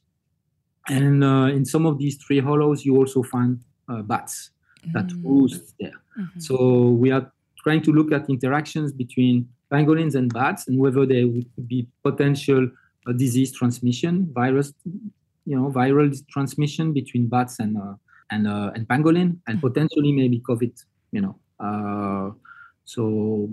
And 0.88 1.22
uh, 1.22 1.48
in 1.52 1.64
some 1.64 1.84
of 1.86 1.98
these 1.98 2.16
tree 2.18 2.40
hollows, 2.40 2.84
you 2.84 2.96
also 2.96 3.22
find 3.22 3.60
uh, 3.88 4.02
bats 4.02 4.50
that 4.92 5.06
mm-hmm. 5.06 5.28
roost 5.28 5.74
there. 5.78 5.98
Mm-hmm. 6.18 6.40
So 6.40 6.90
we 6.90 7.10
are 7.10 7.30
trying 7.62 7.82
to 7.82 7.92
look 7.92 8.12
at 8.12 8.28
interactions 8.30 8.92
between 8.92 9.48
pangolins 9.70 10.14
and 10.14 10.32
bats 10.32 10.68
and 10.68 10.78
whether 10.78 11.04
there 11.06 11.26
would 11.26 11.46
be 11.66 11.88
potential 12.02 12.70
disease 13.16 13.52
transmission, 13.52 14.30
virus 14.32 14.72
you 15.46 15.56
know 15.56 15.70
viral 15.70 16.10
transmission 16.28 16.92
between 16.92 17.26
bats 17.26 17.58
and 17.58 17.76
uh, 17.76 17.94
and 18.30 18.46
uh, 18.46 18.70
and 18.74 18.88
pangolin 18.88 19.36
and 19.46 19.58
mm-hmm. 19.58 19.66
potentially 19.66 20.12
maybe 20.12 20.40
covid 20.40 20.72
you 21.12 21.20
know 21.20 21.36
uh, 21.60 22.30
so 22.84 23.52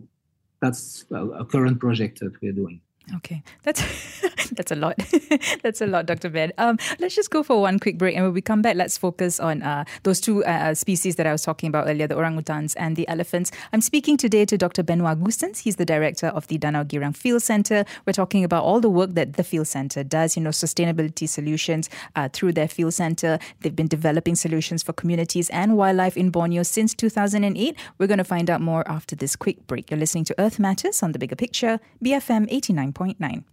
that's 0.62 1.06
a, 1.12 1.26
a 1.42 1.46
current 1.46 1.80
project 1.80 2.20
that 2.20 2.34
we're 2.42 2.54
doing 2.54 2.82
Okay, 3.18 3.44
that's 3.64 3.82
that's 4.52 4.72
a 4.72 4.76
lot. 4.76 4.96
that's 5.64 5.82
a 5.82 5.88
lot, 5.88 6.06
Dr. 6.06 6.30
Ben. 6.30 6.52
Um, 6.58 6.78
let's 7.00 7.16
just 7.16 7.30
go 7.30 7.44
for 7.44 7.62
one 7.62 7.80
quick 7.80 7.98
break, 7.98 8.16
and 8.16 8.24
when 8.24 8.34
we 8.34 8.42
come 8.42 8.62
back, 8.62 8.76
let's 8.76 8.98
focus 8.98 9.40
on 9.40 9.62
uh, 9.62 9.86
those 10.04 10.22
two 10.22 10.44
uh, 10.46 10.48
uh, 10.48 10.74
species 10.74 11.16
that 11.18 11.28
I 11.28 11.32
was 11.32 11.44
talking 11.44 11.68
about 11.68 11.88
earlier, 11.88 12.08
the 12.08 12.16
orangutans 12.16 12.76
and 12.78 12.96
the 12.96 13.08
elephants. 13.08 13.52
I'm 13.74 13.82
speaking 13.82 14.18
today 14.18 14.46
to 14.46 14.58
Dr. 14.58 14.84
Benoit 14.84 15.20
Goossens. 15.20 15.60
He's 15.60 15.76
the 15.76 15.86
director 15.86 16.28
of 16.28 16.48
the 16.48 16.58
Danau 16.58 16.86
Girang 16.86 17.16
Field 17.16 17.42
Center. 17.42 17.86
We're 18.06 18.14
talking 18.14 18.44
about 18.44 18.64
all 18.64 18.80
the 18.80 18.90
work 18.90 19.12
that 19.12 19.34
the 19.34 19.44
Field 19.44 19.68
Center 19.68 20.04
does. 20.04 20.38
You 20.38 20.44
know, 20.44 20.50
sustainability 20.50 21.28
solutions 21.28 21.90
uh, 22.16 22.30
through 22.32 22.54
their 22.54 22.68
Field 22.68 22.94
Center. 22.94 23.40
They've 23.62 23.76
been 23.76 23.88
developing 23.88 24.36
solutions 24.36 24.84
for 24.84 24.94
communities 24.94 25.50
and 25.50 25.78
wildlife 25.78 26.18
in 26.18 26.30
Borneo 26.30 26.64
since 26.64 26.94
2008. 26.94 27.78
We're 27.98 28.08
going 28.08 28.18
to 28.18 28.24
find 28.24 28.50
out 28.50 28.62
more 28.62 28.88
after 28.88 29.16
this 29.16 29.36
quick 29.36 29.68
break. 29.68 29.92
You're 29.92 30.00
listening 30.00 30.26
to 30.26 30.36
Earth 30.40 30.60
Matters 30.60 31.04
on 31.04 31.12
the 31.12 31.20
Bigger 31.20 31.36
Picture, 31.36 31.80
BFM 32.04 32.48
89. 32.50 32.94
101.9. 33.02 33.44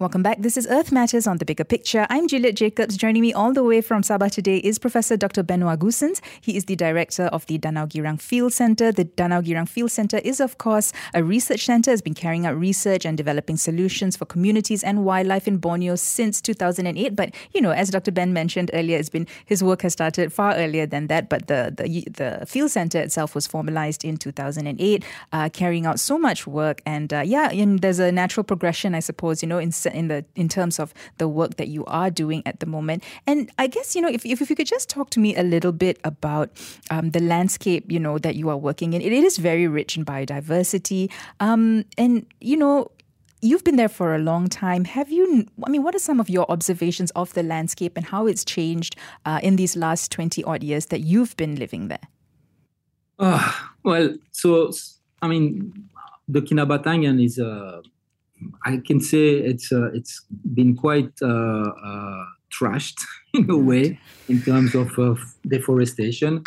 Welcome 0.00 0.24
back. 0.24 0.42
This 0.42 0.56
is 0.56 0.66
Earth 0.66 0.90
Matters 0.90 1.24
on 1.28 1.38
the 1.38 1.44
Bigger 1.44 1.62
Picture. 1.62 2.04
I'm 2.10 2.26
Juliet 2.26 2.56
Jacobs. 2.56 2.96
Joining 2.96 3.22
me 3.22 3.32
all 3.32 3.52
the 3.52 3.62
way 3.62 3.80
from 3.80 4.02
Sabah 4.02 4.28
today 4.28 4.56
is 4.56 4.76
Professor 4.76 5.16
Dr. 5.16 5.44
Benoit 5.44 5.78
Goossens. 5.78 6.20
He 6.40 6.56
is 6.56 6.64
the 6.64 6.74
director 6.74 7.26
of 7.26 7.46
the 7.46 7.60
Danau 7.60 7.86
Girang 7.86 8.20
Field 8.20 8.52
Center. 8.52 8.90
The 8.90 9.04
Danau 9.04 9.40
Girang 9.40 9.68
Field 9.68 9.92
Center 9.92 10.18
is, 10.24 10.40
of 10.40 10.58
course, 10.58 10.92
a 11.14 11.22
research 11.22 11.64
center. 11.64 11.92
Has 11.92 12.02
been 12.02 12.12
carrying 12.12 12.44
out 12.44 12.58
research 12.58 13.06
and 13.06 13.16
developing 13.16 13.56
solutions 13.56 14.16
for 14.16 14.24
communities 14.24 14.82
and 14.82 15.04
wildlife 15.04 15.46
in 15.46 15.58
Borneo 15.58 15.94
since 15.94 16.40
2008. 16.40 17.14
But 17.14 17.32
you 17.52 17.60
know, 17.60 17.70
as 17.70 17.90
Dr. 17.90 18.10
Ben 18.10 18.32
mentioned 18.32 18.72
earlier, 18.74 18.98
it's 18.98 19.10
been 19.10 19.28
his 19.46 19.62
work 19.62 19.82
has 19.82 19.92
started 19.92 20.32
far 20.32 20.56
earlier 20.56 20.86
than 20.86 21.06
that. 21.06 21.28
But 21.28 21.46
the 21.46 21.72
the, 21.72 22.04
the 22.10 22.46
field 22.46 22.72
center 22.72 22.98
itself 22.98 23.36
was 23.36 23.46
formalized 23.46 24.04
in 24.04 24.16
2008, 24.16 25.04
uh, 25.32 25.50
carrying 25.50 25.86
out 25.86 26.00
so 26.00 26.18
much 26.18 26.48
work. 26.48 26.82
And 26.84 27.12
uh, 27.12 27.20
yeah, 27.24 27.52
there's 27.54 28.00
a 28.00 28.10
natural 28.10 28.42
progression, 28.42 28.96
I 28.96 29.00
suppose. 29.00 29.40
You 29.40 29.48
know, 29.48 29.58
in 29.58 29.70
in 29.94 30.08
the 30.08 30.24
in 30.34 30.48
terms 30.48 30.78
of 30.78 30.92
the 31.18 31.28
work 31.28 31.56
that 31.56 31.68
you 31.68 31.84
are 31.86 32.10
doing 32.10 32.42
at 32.46 32.60
the 32.60 32.66
moment. 32.66 33.02
And 33.26 33.50
I 33.58 33.66
guess 33.66 33.94
you 33.94 34.02
know 34.02 34.08
if 34.08 34.24
if, 34.26 34.40
if 34.42 34.50
you 34.50 34.56
could 34.56 34.66
just 34.66 34.88
talk 34.88 35.10
to 35.10 35.20
me 35.20 35.34
a 35.36 35.42
little 35.42 35.72
bit 35.72 35.98
about 36.04 36.50
um, 36.90 37.10
the 37.10 37.20
landscape 37.20 37.90
you 37.90 38.00
know 38.00 38.18
that 38.18 38.36
you 38.36 38.48
are 38.48 38.56
working 38.56 38.92
in. 38.92 39.00
It, 39.00 39.12
it 39.12 39.24
is 39.24 39.38
very 39.38 39.66
rich 39.66 39.96
in 39.96 40.04
biodiversity, 40.04 41.10
um, 41.40 41.84
and 41.96 42.26
you 42.40 42.56
know 42.56 42.90
you've 43.44 43.62
been 43.62 43.76
there 43.76 43.88
for 43.88 44.14
a 44.14 44.18
long 44.18 44.48
time. 44.48 44.84
Have 44.86 45.12
you, 45.12 45.46
I 45.64 45.68
mean, 45.68 45.82
what 45.82 45.94
are 45.94 45.98
some 45.98 46.18
of 46.18 46.30
your 46.30 46.50
observations 46.50 47.10
of 47.10 47.34
the 47.34 47.42
landscape 47.42 47.92
and 47.96 48.06
how 48.06 48.26
it's 48.26 48.44
changed 48.44 48.96
uh, 49.26 49.38
in 49.42 49.56
these 49.56 49.76
last 49.76 50.10
20 50.10 50.42
odd 50.44 50.62
years 50.62 50.86
that 50.86 51.00
you've 51.00 51.36
been 51.36 51.56
living 51.56 51.88
there? 51.88 52.08
Uh, 53.18 53.52
well, 53.82 54.14
so, 54.32 54.72
I 55.20 55.28
mean, 55.28 55.88
the 56.26 56.40
Kinabatangan 56.40 57.22
is 57.22 57.38
a, 57.38 57.82
I 58.64 58.80
can 58.84 59.00
say 59.00 59.36
it's 59.36 59.72
uh, 59.72 59.90
it's 59.92 60.22
been 60.54 60.76
quite 60.76 61.12
uh, 61.22 61.26
uh, 61.26 62.24
trashed 62.50 63.00
in 63.34 63.50
a 63.50 63.56
way 63.56 63.98
in 64.28 64.42
terms 64.42 64.74
of 64.74 64.88
deforestation. 65.46 66.44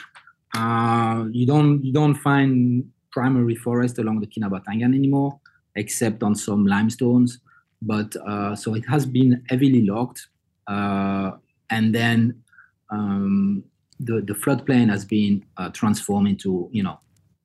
you 1.31 1.45
don't 1.45 1.83
you 1.83 1.93
don't 1.93 2.15
find 2.15 2.89
primary 3.11 3.55
forest 3.55 3.97
along 3.99 4.19
the 4.19 4.27
Kinabatangan 4.27 4.93
anymore, 4.93 5.39
except 5.75 6.23
on 6.23 6.35
some 6.35 6.65
limestones. 6.65 7.39
But 7.81 8.13
so 8.57 8.73
it 8.73 8.85
has 8.87 9.05
been 9.05 9.43
heavily 9.49 9.85
logged, 9.85 10.19
and 10.67 11.93
then 11.93 12.43
um, 12.89 13.63
the 13.99 14.21
the 14.21 14.33
floodplain 14.33 14.89
has 14.89 15.05
been 15.05 15.43
uh, 15.57 15.69
transformed 15.69 16.27
into 16.27 16.69
you 16.71 16.83
know 16.83 16.99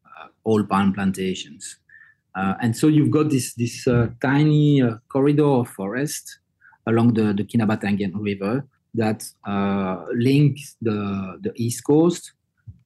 uh, 0.06 0.28
oil 0.46 0.64
palm 0.64 0.92
plantations. 0.92 1.76
Uh, 2.34 2.54
and 2.62 2.76
so 2.76 2.88
you've 2.88 3.10
got 3.10 3.30
this 3.30 3.54
this 3.54 3.86
uh, 3.86 4.08
tiny 4.20 4.80
uh, 4.82 4.96
corridor 5.08 5.44
of 5.44 5.68
forest 5.68 6.38
along 6.86 7.14
the, 7.14 7.32
the 7.32 7.44
Kinabatangan 7.44 8.12
River 8.14 8.66
that 8.94 9.24
uh, 9.46 10.04
links 10.14 10.76
the, 10.82 11.38
the 11.40 11.52
east 11.56 11.84
coast 11.84 12.32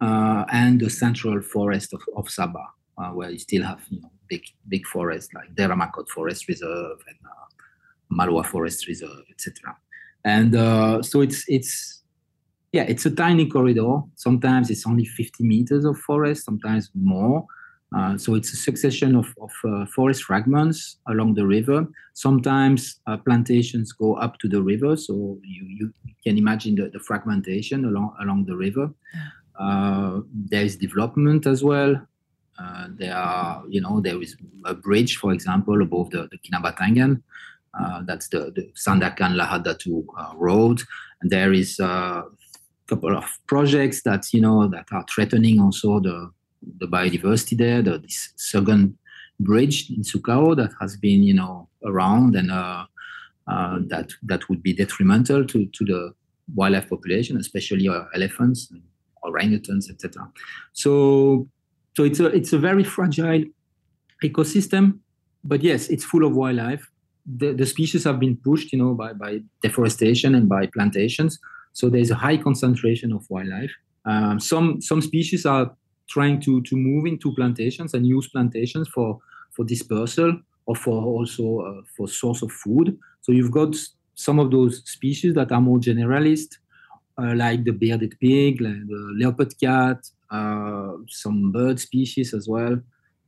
uh, 0.00 0.45
and 0.53 0.81
the 0.81 0.91
central 0.91 1.41
forest 1.41 1.95
of, 1.95 2.03
of 2.17 2.26
Sabah, 2.26 2.67
uh, 2.99 3.11
where 3.11 3.31
you 3.31 3.38
still 3.38 3.62
have 3.62 3.81
you 3.88 4.00
know, 4.00 4.11
big 4.29 4.43
big 4.69 4.87
forests 4.87 5.33
like 5.33 5.55
Deramakot 5.55 6.09
Forest 6.09 6.49
Reserve 6.49 6.99
and 7.09 7.19
Malua 8.19 8.45
Forest 8.45 8.87
Reserve, 8.88 9.25
etc. 9.31 9.76
And 10.25 11.05
so 11.05 11.21
it's 11.21 11.45
it's 11.49 12.03
yeah, 12.73 12.83
it's 12.83 13.07
a 13.07 13.11
tiny 13.11 13.47
corridor. 13.47 14.00
Sometimes 14.17 14.71
it's 14.71 14.87
only 14.87 15.05
50 15.05 15.45
meters 15.45 15.85
of 15.85 15.97
forest, 15.99 16.45
sometimes 16.45 16.91
more. 16.95 17.47
Uh, 17.95 18.19
so 18.19 18.35
it's 18.35 18.52
a 18.52 18.57
succession 18.57 19.14
of, 19.14 19.33
of 19.40 19.52
uh, 19.64 19.87
forest 19.87 20.25
fragments 20.25 20.99
along 21.09 21.35
the 21.35 21.47
river. 21.47 21.87
Sometimes 22.14 23.00
uh, 23.07 23.16
plantations 23.16 23.93
go 23.93 24.14
up 24.14 24.38
to 24.38 24.49
the 24.49 24.61
river, 24.61 24.97
so 24.97 25.38
you, 25.45 25.66
you 25.69 25.93
can 26.25 26.37
imagine 26.37 26.75
the, 26.75 26.88
the 26.88 26.99
fragmentation 26.99 27.85
along 27.85 28.14
along 28.21 28.47
the 28.47 28.57
river. 28.57 28.90
Uh, 29.59 30.21
there 30.50 30.64
is 30.64 30.76
development 30.76 31.47
as 31.47 31.62
well. 31.62 31.95
Uh, 32.59 32.88
there 32.90 33.14
are, 33.14 33.62
you 33.69 33.81
know, 33.81 34.00
there 34.00 34.21
is 34.21 34.37
a 34.64 34.75
bridge, 34.75 35.19
for 35.19 35.33
example, 35.33 35.81
above 35.83 36.11
the, 36.11 36.28
the 36.31 36.38
Kinabatangan. 36.38 37.23
that's 38.07 38.28
the, 38.28 38.50
the 38.55 38.73
Sandakan 38.75 39.37
Lahad 39.37 39.64
Datu 39.64 40.05
road. 40.35 40.83
And 41.21 41.31
there 41.31 41.52
is 41.52 41.78
a 41.78 42.25
couple 42.87 43.16
of 43.16 43.25
projects 43.47 44.02
that, 44.02 44.33
you 44.33 44.40
know, 44.40 44.69
that 44.69 44.87
are 44.90 45.05
threatening 45.09 45.61
also 45.61 46.00
the 46.00 46.31
the 46.79 46.87
biodiversity 46.87 47.57
there. 47.57 47.83
The, 47.83 47.99
this 47.99 48.33
second 48.37 48.97
bridge 49.41 49.91
in 49.91 50.03
Sukau 50.03 50.57
that 50.57 50.73
has 50.81 50.97
been, 50.97 51.23
you 51.23 51.35
know, 51.35 51.69
around 51.85 52.37
and 52.37 52.51
uh, 52.51 52.87
uh, 53.47 53.79
that 53.89 54.11
that 54.23 54.49
would 54.49 54.63
be 54.63 54.73
detrimental 54.73 55.45
to, 55.47 55.67
to 55.67 55.85
the 55.85 56.15
wildlife 56.55 56.89
population, 56.89 57.37
especially 57.37 57.89
uh, 57.89 58.05
elephants. 58.15 58.73
orangutans, 59.25 59.91
etc. 59.91 60.31
So, 60.73 61.49
so 61.97 62.05
it's 62.05 62.21
a 62.21 62.27
it's 62.27 62.53
a 62.53 62.59
very 62.59 62.85
fragile 62.85 63.45
ecosystem, 64.23 64.99
but 65.45 65.63
yes, 65.63 65.89
it's 65.89 66.05
full 66.05 66.25
of 66.25 66.35
wildlife. 66.35 66.89
The, 67.27 67.53
the 67.53 67.67
species 67.67 68.05
have 68.05 68.21
been 68.21 68.37
pushed, 68.37 68.73
you 68.73 68.79
know, 68.79 68.95
by, 68.95 69.13
by 69.13 69.41
deforestation 69.61 70.37
and 70.37 70.49
by 70.49 70.67
plantations. 70.67 71.41
So 71.73 71.91
there's 71.91 72.13
a 72.13 72.15
high 72.15 72.37
concentration 72.37 73.13
of 73.13 73.29
wildlife. 73.29 73.73
Um, 74.05 74.39
some 74.39 74.81
some 74.81 75.03
species 75.03 75.45
are 75.45 75.75
trying 76.09 76.41
to 76.41 76.63
to 76.63 76.77
move 76.77 77.07
into 77.07 77.35
plantations 77.35 77.95
and 77.95 78.07
use 78.07 78.29
plantations 78.29 78.89
for 78.89 79.21
for 79.53 79.65
dispersal 79.65 80.39
or 80.67 80.77
for 80.77 81.03
also 81.03 81.61
uh, 81.61 81.83
for 81.97 82.09
source 82.09 82.43
of 82.43 82.53
food. 82.53 82.99
So 83.21 83.33
you've 83.33 83.53
got 83.53 83.75
some 84.15 84.39
of 84.39 84.51
those 84.51 84.83
species 84.85 85.35
that 85.35 85.53
are 85.53 85.61
more 85.61 85.79
generalist, 85.79 86.59
uh, 87.19 87.35
like 87.35 87.65
the 87.65 87.73
bearded 87.73 88.19
pig, 88.21 88.61
like 88.61 88.87
the 88.87 89.15
leopard 89.19 89.59
cat, 89.59 89.99
uh, 90.31 90.93
some 91.09 91.53
bird 91.53 91.79
species 91.81 92.35
as 92.35 92.49
well, 92.49 92.81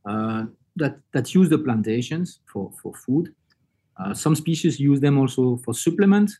uh, 0.05 0.45
that 0.75 0.99
that 1.13 1.33
use 1.33 1.49
the 1.49 1.57
plantations 1.57 2.39
for 2.51 2.71
for 2.81 2.93
food. 2.93 3.33
Uh, 3.97 4.13
some 4.13 4.35
species 4.35 4.79
use 4.79 4.99
them 4.99 5.17
also 5.17 5.57
for 5.57 5.73
supplement, 5.73 6.31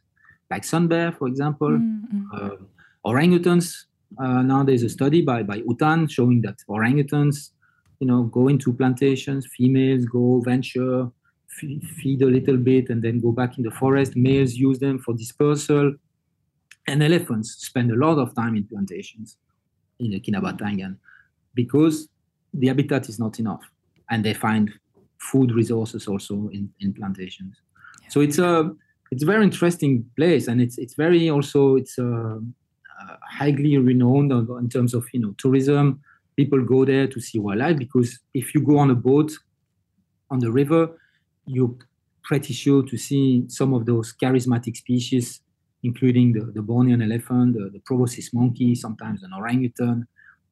like 0.50 0.64
sun 0.64 0.88
bear, 0.88 1.12
for 1.12 1.28
example. 1.28 1.70
Mm-hmm. 1.70 2.66
orangutans. 3.06 3.89
Now 4.18 4.64
there's 4.64 4.84
a 4.84 4.90
study 4.90 5.22
by 5.22 5.44
by 5.44 5.58
Utan 5.58 6.08
showing 6.08 6.42
that 6.42 6.58
orangutans 6.68 7.52
you 8.00 8.08
know, 8.08 8.24
go 8.24 8.48
into 8.48 8.74
plantations, 8.74 9.46
females 9.46 10.06
go 10.06 10.42
venture, 10.42 11.10
feed, 11.48 11.84
feed 11.98 12.22
a 12.22 12.26
little 12.26 12.58
bit, 12.58 12.90
and 12.90 13.04
then 13.04 13.20
go 13.20 13.32
back 13.32 13.58
in 13.58 13.64
the 13.64 13.72
forest. 13.72 14.16
Males 14.16 14.54
use 14.54 14.80
them 14.80 15.00
for 15.00 15.14
dispersal. 15.14 15.94
And 16.88 17.04
elephants 17.04 17.56
spend 17.60 17.92
a 17.92 17.96
lot 17.96 18.18
of 18.18 18.34
time 18.36 18.56
in 18.56 18.64
plantations 18.64 19.38
in 20.00 20.12
the 20.12 20.20
Kinabatangan 20.20 20.98
because 21.54 22.08
the 22.54 22.68
habitat 22.68 23.10
is 23.10 23.20
not 23.20 23.38
enough. 23.38 23.62
And 24.10 24.24
they 24.24 24.34
find 24.34 24.72
food 25.20 25.52
resources 25.52 26.08
also 26.08 26.50
in, 26.52 26.72
in 26.80 26.94
plantations. 26.94 27.58
Yeah. 28.02 28.10
So 28.10 28.22
it's 28.22 28.40
a 28.40 28.74
it's 29.12 29.24
a 29.24 29.26
very 29.26 29.44
interesting 29.44 30.06
place, 30.16 30.48
and 30.48 30.62
it's 30.62 30.78
it's 30.78 30.94
very 30.94 31.30
also 31.30 31.76
it's 31.76 31.98
a, 31.98 32.06
uh, 32.06 32.36
uh, 32.36 32.40
highly 33.22 33.78
renowned 33.78 34.32
in 34.32 34.70
terms 34.70 34.94
of 34.94 35.06
you 35.14 35.20
know 35.20 35.34
tourism 35.38 36.02
people 36.40 36.64
go 36.64 36.86
there 36.86 37.06
to 37.06 37.20
see 37.20 37.38
wildlife 37.38 37.78
because 37.78 38.20
if 38.34 38.56
you 38.56 38.62
go 38.62 38.78
on 38.78 38.90
a 38.92 38.96
boat 38.96 39.30
on 40.32 40.40
the 40.40 40.50
river, 40.50 40.84
you're 41.46 41.76
pretty 42.24 42.54
sure 42.54 42.82
to 42.84 42.98
see 42.98 43.44
some 43.50 43.74
of 43.74 43.86
those 43.86 44.14
charismatic 44.24 44.78
species, 44.78 45.42
including 45.84 46.32
the, 46.32 46.44
the 46.58 46.62
Bornean 46.62 47.04
elephant, 47.04 47.56
the, 47.56 47.70
the 47.74 47.80
proboscis 47.80 48.34
monkey, 48.34 48.74
sometimes 48.74 49.22
an 49.24 49.32
orangutan, 49.34 50.08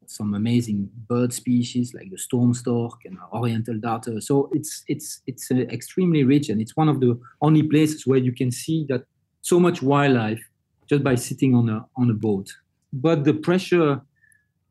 some 0.07 0.33
amazing 0.33 0.89
bird 1.07 1.31
species 1.31 1.93
like 1.93 2.09
the 2.09 2.17
Storm's 2.17 2.59
stork 2.59 2.99
and 3.05 3.17
oriental 3.31 3.77
darter. 3.79 4.19
So 4.19 4.49
it's 4.51 4.83
it's 4.87 5.21
it's 5.25 5.51
uh, 5.51 5.55
extremely 5.77 6.23
rich, 6.23 6.49
and 6.49 6.59
it's 6.59 6.75
one 6.75 6.89
of 6.89 6.99
the 6.99 7.17
only 7.41 7.63
places 7.63 8.05
where 8.05 8.19
you 8.27 8.33
can 8.33 8.51
see 8.51 8.85
that 8.89 9.03
so 9.41 9.57
much 9.57 9.81
wildlife 9.81 10.43
just 10.87 11.03
by 11.03 11.15
sitting 11.15 11.55
on 11.55 11.69
a 11.69 11.85
on 11.95 12.09
a 12.09 12.13
boat. 12.13 12.51
But 12.93 13.23
the 13.23 13.33
pressure 13.33 14.01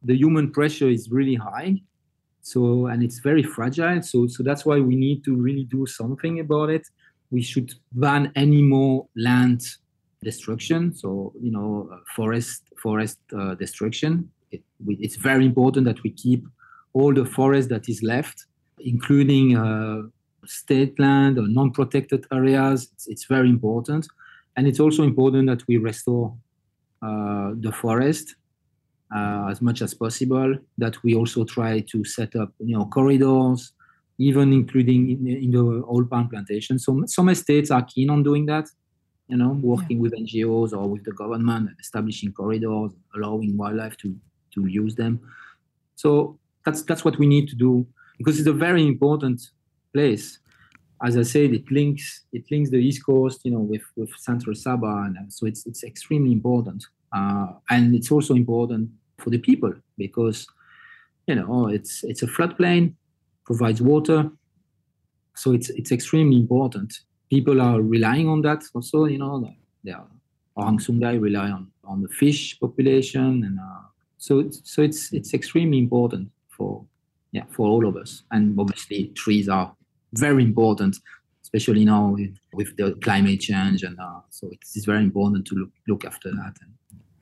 the 0.02 0.16
human 0.16 0.52
pressure 0.52 0.88
is 0.88 1.10
really 1.10 1.34
high. 1.34 1.82
So 2.42 2.86
and 2.86 3.02
it's 3.02 3.18
very 3.18 3.42
fragile. 3.42 4.02
So 4.02 4.26
so 4.26 4.42
that's 4.42 4.64
why 4.64 4.80
we 4.80 4.96
need 4.96 5.24
to 5.24 5.34
really 5.36 5.64
do 5.64 5.86
something 5.86 6.40
about 6.40 6.70
it. 6.70 6.86
We 7.30 7.42
should 7.42 7.72
ban 7.92 8.32
any 8.36 8.62
more 8.62 9.08
land 9.16 9.66
destruction. 10.22 10.94
So 10.94 11.32
you 11.40 11.52
know 11.52 11.90
forest 12.14 12.62
forest 12.82 13.18
uh, 13.36 13.54
destruction. 13.54 14.30
It, 14.50 14.62
it's 14.88 15.16
very 15.16 15.44
important 15.44 15.86
that 15.86 16.02
we 16.02 16.10
keep 16.10 16.46
all 16.92 17.12
the 17.12 17.26
forest 17.26 17.68
that 17.70 17.88
is 17.88 18.02
left 18.02 18.46
including 18.78 19.56
uh, 19.56 20.02
state 20.44 20.98
land 20.98 21.38
or 21.38 21.46
non-protected 21.48 22.26
areas. 22.32 22.90
It's, 22.94 23.06
it's, 23.08 23.24
very 23.24 23.48
important 23.48 24.06
and 24.56 24.66
it's 24.66 24.80
also 24.80 25.02
important 25.02 25.48
that 25.48 25.62
we 25.68 25.76
restore 25.76 26.34
uh, 27.02 27.52
the 27.60 27.72
forest 27.72 28.34
uh, 29.14 29.48
as 29.50 29.60
much 29.60 29.82
as 29.82 29.94
possible. 29.94 30.56
That 30.78 31.02
we 31.02 31.14
also 31.14 31.44
try 31.44 31.80
to 31.80 32.04
set 32.04 32.34
up, 32.36 32.52
you 32.58 32.76
know, 32.76 32.86
corridors, 32.86 33.72
even 34.18 34.52
including 34.52 35.10
in, 35.10 35.26
in 35.26 35.50
the 35.50 35.60
oil 35.60 36.04
palm 36.04 36.28
plantation. 36.28 36.78
So 36.78 37.04
some 37.06 37.28
estates 37.28 37.70
are 37.70 37.82
keen 37.82 38.10
on 38.10 38.22
doing 38.22 38.46
that, 38.46 38.68
you 39.28 39.36
know, 39.36 39.58
working 39.62 39.98
yeah. 39.98 40.02
with 40.02 40.12
NGOs 40.14 40.72
or 40.72 40.88
with 40.88 41.04
the 41.04 41.12
government, 41.12 41.70
establishing 41.78 42.32
corridors, 42.32 42.92
allowing 43.14 43.56
wildlife 43.56 43.96
to 43.98 44.16
to 44.54 44.66
use 44.66 44.94
them. 44.94 45.20
So 45.96 46.38
that's 46.64 46.82
that's 46.82 47.04
what 47.04 47.18
we 47.18 47.26
need 47.26 47.48
to 47.48 47.56
do 47.56 47.86
because 48.18 48.38
it's 48.38 48.48
a 48.48 48.52
very 48.52 48.86
important 48.86 49.40
place. 49.92 50.38
As 51.04 51.16
I 51.16 51.22
said, 51.22 51.52
it 51.52 51.70
links 51.70 52.24
it 52.32 52.44
links 52.50 52.70
the 52.70 52.78
East 52.78 53.04
Coast, 53.04 53.40
you 53.44 53.50
know, 53.50 53.60
with 53.60 53.82
with 53.96 54.10
Central 54.16 54.54
Sabah, 54.54 55.06
and 55.06 55.32
so 55.32 55.46
it's 55.46 55.66
it's 55.66 55.84
extremely 55.84 56.32
important. 56.32 56.86
Uh, 57.12 57.48
and 57.70 57.94
it's 57.94 58.10
also 58.10 58.34
important 58.34 58.90
for 59.18 59.30
the 59.30 59.38
people 59.38 59.72
because 59.96 60.46
you 61.26 61.34
know 61.34 61.68
it's 61.68 62.02
it's 62.04 62.22
a 62.22 62.26
floodplain, 62.26 62.94
provides 63.44 63.82
water, 63.82 64.30
so 65.34 65.52
it's 65.52 65.70
it's 65.70 65.92
extremely 65.92 66.36
important. 66.36 67.00
People 67.30 67.60
are 67.60 67.80
relying 67.82 68.28
on 68.28 68.42
that 68.42 68.62
also. 68.74 69.04
You 69.04 69.18
know, 69.18 69.54
they 69.84 69.92
are 69.92 70.06
Sungai 70.56 71.20
rely 71.20 71.50
on 71.50 71.70
on 71.84 72.02
the 72.02 72.08
fish 72.08 72.58
population, 72.58 73.44
and 73.44 73.58
uh, 73.58 73.82
so 74.18 74.40
it's, 74.40 74.60
so 74.64 74.82
it's 74.82 75.12
it's 75.12 75.34
extremely 75.34 75.78
important 75.78 76.30
for 76.48 76.84
yeah 77.32 77.44
for 77.50 77.68
all 77.68 77.86
of 77.86 77.96
us. 77.96 78.22
And 78.30 78.58
obviously, 78.58 79.08
trees 79.08 79.48
are 79.48 79.74
very 80.14 80.42
important, 80.42 80.96
especially 81.42 81.84
now 81.84 82.16
with, 82.52 82.76
the 82.76 82.94
climate 83.02 83.40
change, 83.40 83.82
and 83.82 83.98
uh, 83.98 84.20
so 84.30 84.48
it's, 84.52 84.76
it's 84.76 84.86
very 84.86 85.02
important 85.02 85.46
to 85.46 85.54
look 85.54 85.70
look 85.88 86.04
after 86.04 86.30
that. 86.30 86.54
And, 86.60 86.72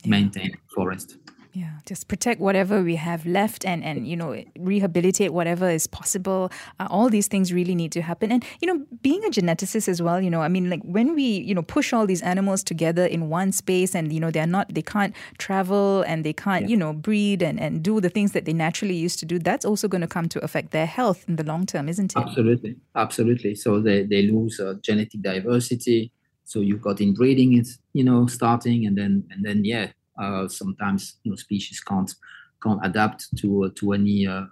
maintain 0.06 0.54
forest 0.74 1.16
yeah. 1.54 1.78
Just 1.86 2.08
protect 2.08 2.40
whatever 2.40 2.82
we 2.82 2.96
have 2.96 3.24
left 3.24 3.64
and 3.64 3.82
and 3.84 4.06
you 4.06 4.16
know 4.16 4.42
rehabilitate 4.58 5.32
whatever 5.32 5.70
is 5.70 5.86
possible. 5.86 6.50
Uh, 6.78 6.86
all 6.90 7.08
these 7.08 7.28
things 7.28 7.52
really 7.52 7.74
need 7.74 7.92
to 7.92 8.02
happen. 8.02 8.30
And 8.32 8.44
you 8.60 8.66
know 8.66 8.84
being 9.02 9.24
a 9.24 9.28
geneticist 9.28 9.88
as 9.88 10.00
well 10.00 10.20
you 10.20 10.30
know 10.30 10.40
i 10.40 10.48
mean 10.48 10.70
like 10.70 10.82
when 10.82 11.14
we 11.14 11.22
you 11.22 11.54
know 11.54 11.62
push 11.62 11.92
all 11.92 12.06
these 12.06 12.22
animals 12.22 12.62
together 12.62 13.04
in 13.04 13.28
one 13.28 13.52
space 13.52 13.94
and 13.94 14.12
you 14.12 14.20
know 14.20 14.30
they're 14.30 14.46
not 14.46 14.72
they 14.72 14.82
can't 14.82 15.14
travel 15.38 16.02
and 16.02 16.24
they 16.24 16.32
can't 16.32 16.62
yeah. 16.62 16.68
you 16.68 16.76
know 16.76 16.92
breed 16.92 17.42
and 17.42 17.60
and 17.60 17.82
do 17.82 18.00
the 18.00 18.08
things 18.08 18.32
that 18.32 18.44
they 18.44 18.52
naturally 18.52 18.94
used 18.94 19.18
to 19.18 19.26
do 19.26 19.38
that's 19.38 19.64
also 19.64 19.88
going 19.88 20.00
to 20.00 20.06
come 20.06 20.28
to 20.28 20.42
affect 20.42 20.70
their 20.70 20.86
health 20.86 21.24
in 21.28 21.36
the 21.36 21.44
long 21.44 21.66
term 21.66 21.88
isn't 21.88 22.12
it? 22.12 22.18
Absolutely. 22.18 22.76
Absolutely. 22.94 23.54
So 23.54 23.80
they, 23.80 24.04
they 24.04 24.22
lose 24.22 24.60
uh, 24.60 24.74
genetic 24.82 25.22
diversity. 25.22 26.12
So 26.44 26.60
you've 26.60 26.82
got 26.82 27.00
inbreeding 27.00 27.64
you 27.92 28.04
know 28.04 28.26
starting 28.26 28.86
and 28.86 28.96
then 28.98 29.24
and 29.30 29.44
then 29.44 29.64
yeah 29.64 29.92
uh, 30.18 30.48
sometimes 30.48 31.16
you 31.22 31.30
know 31.30 31.36
species 31.36 31.80
can't 31.80 32.14
can't 32.62 32.80
adapt 32.84 33.36
to 33.36 33.64
uh, 33.64 33.70
to 33.74 33.92
any 33.92 34.26
uh, 34.26 34.46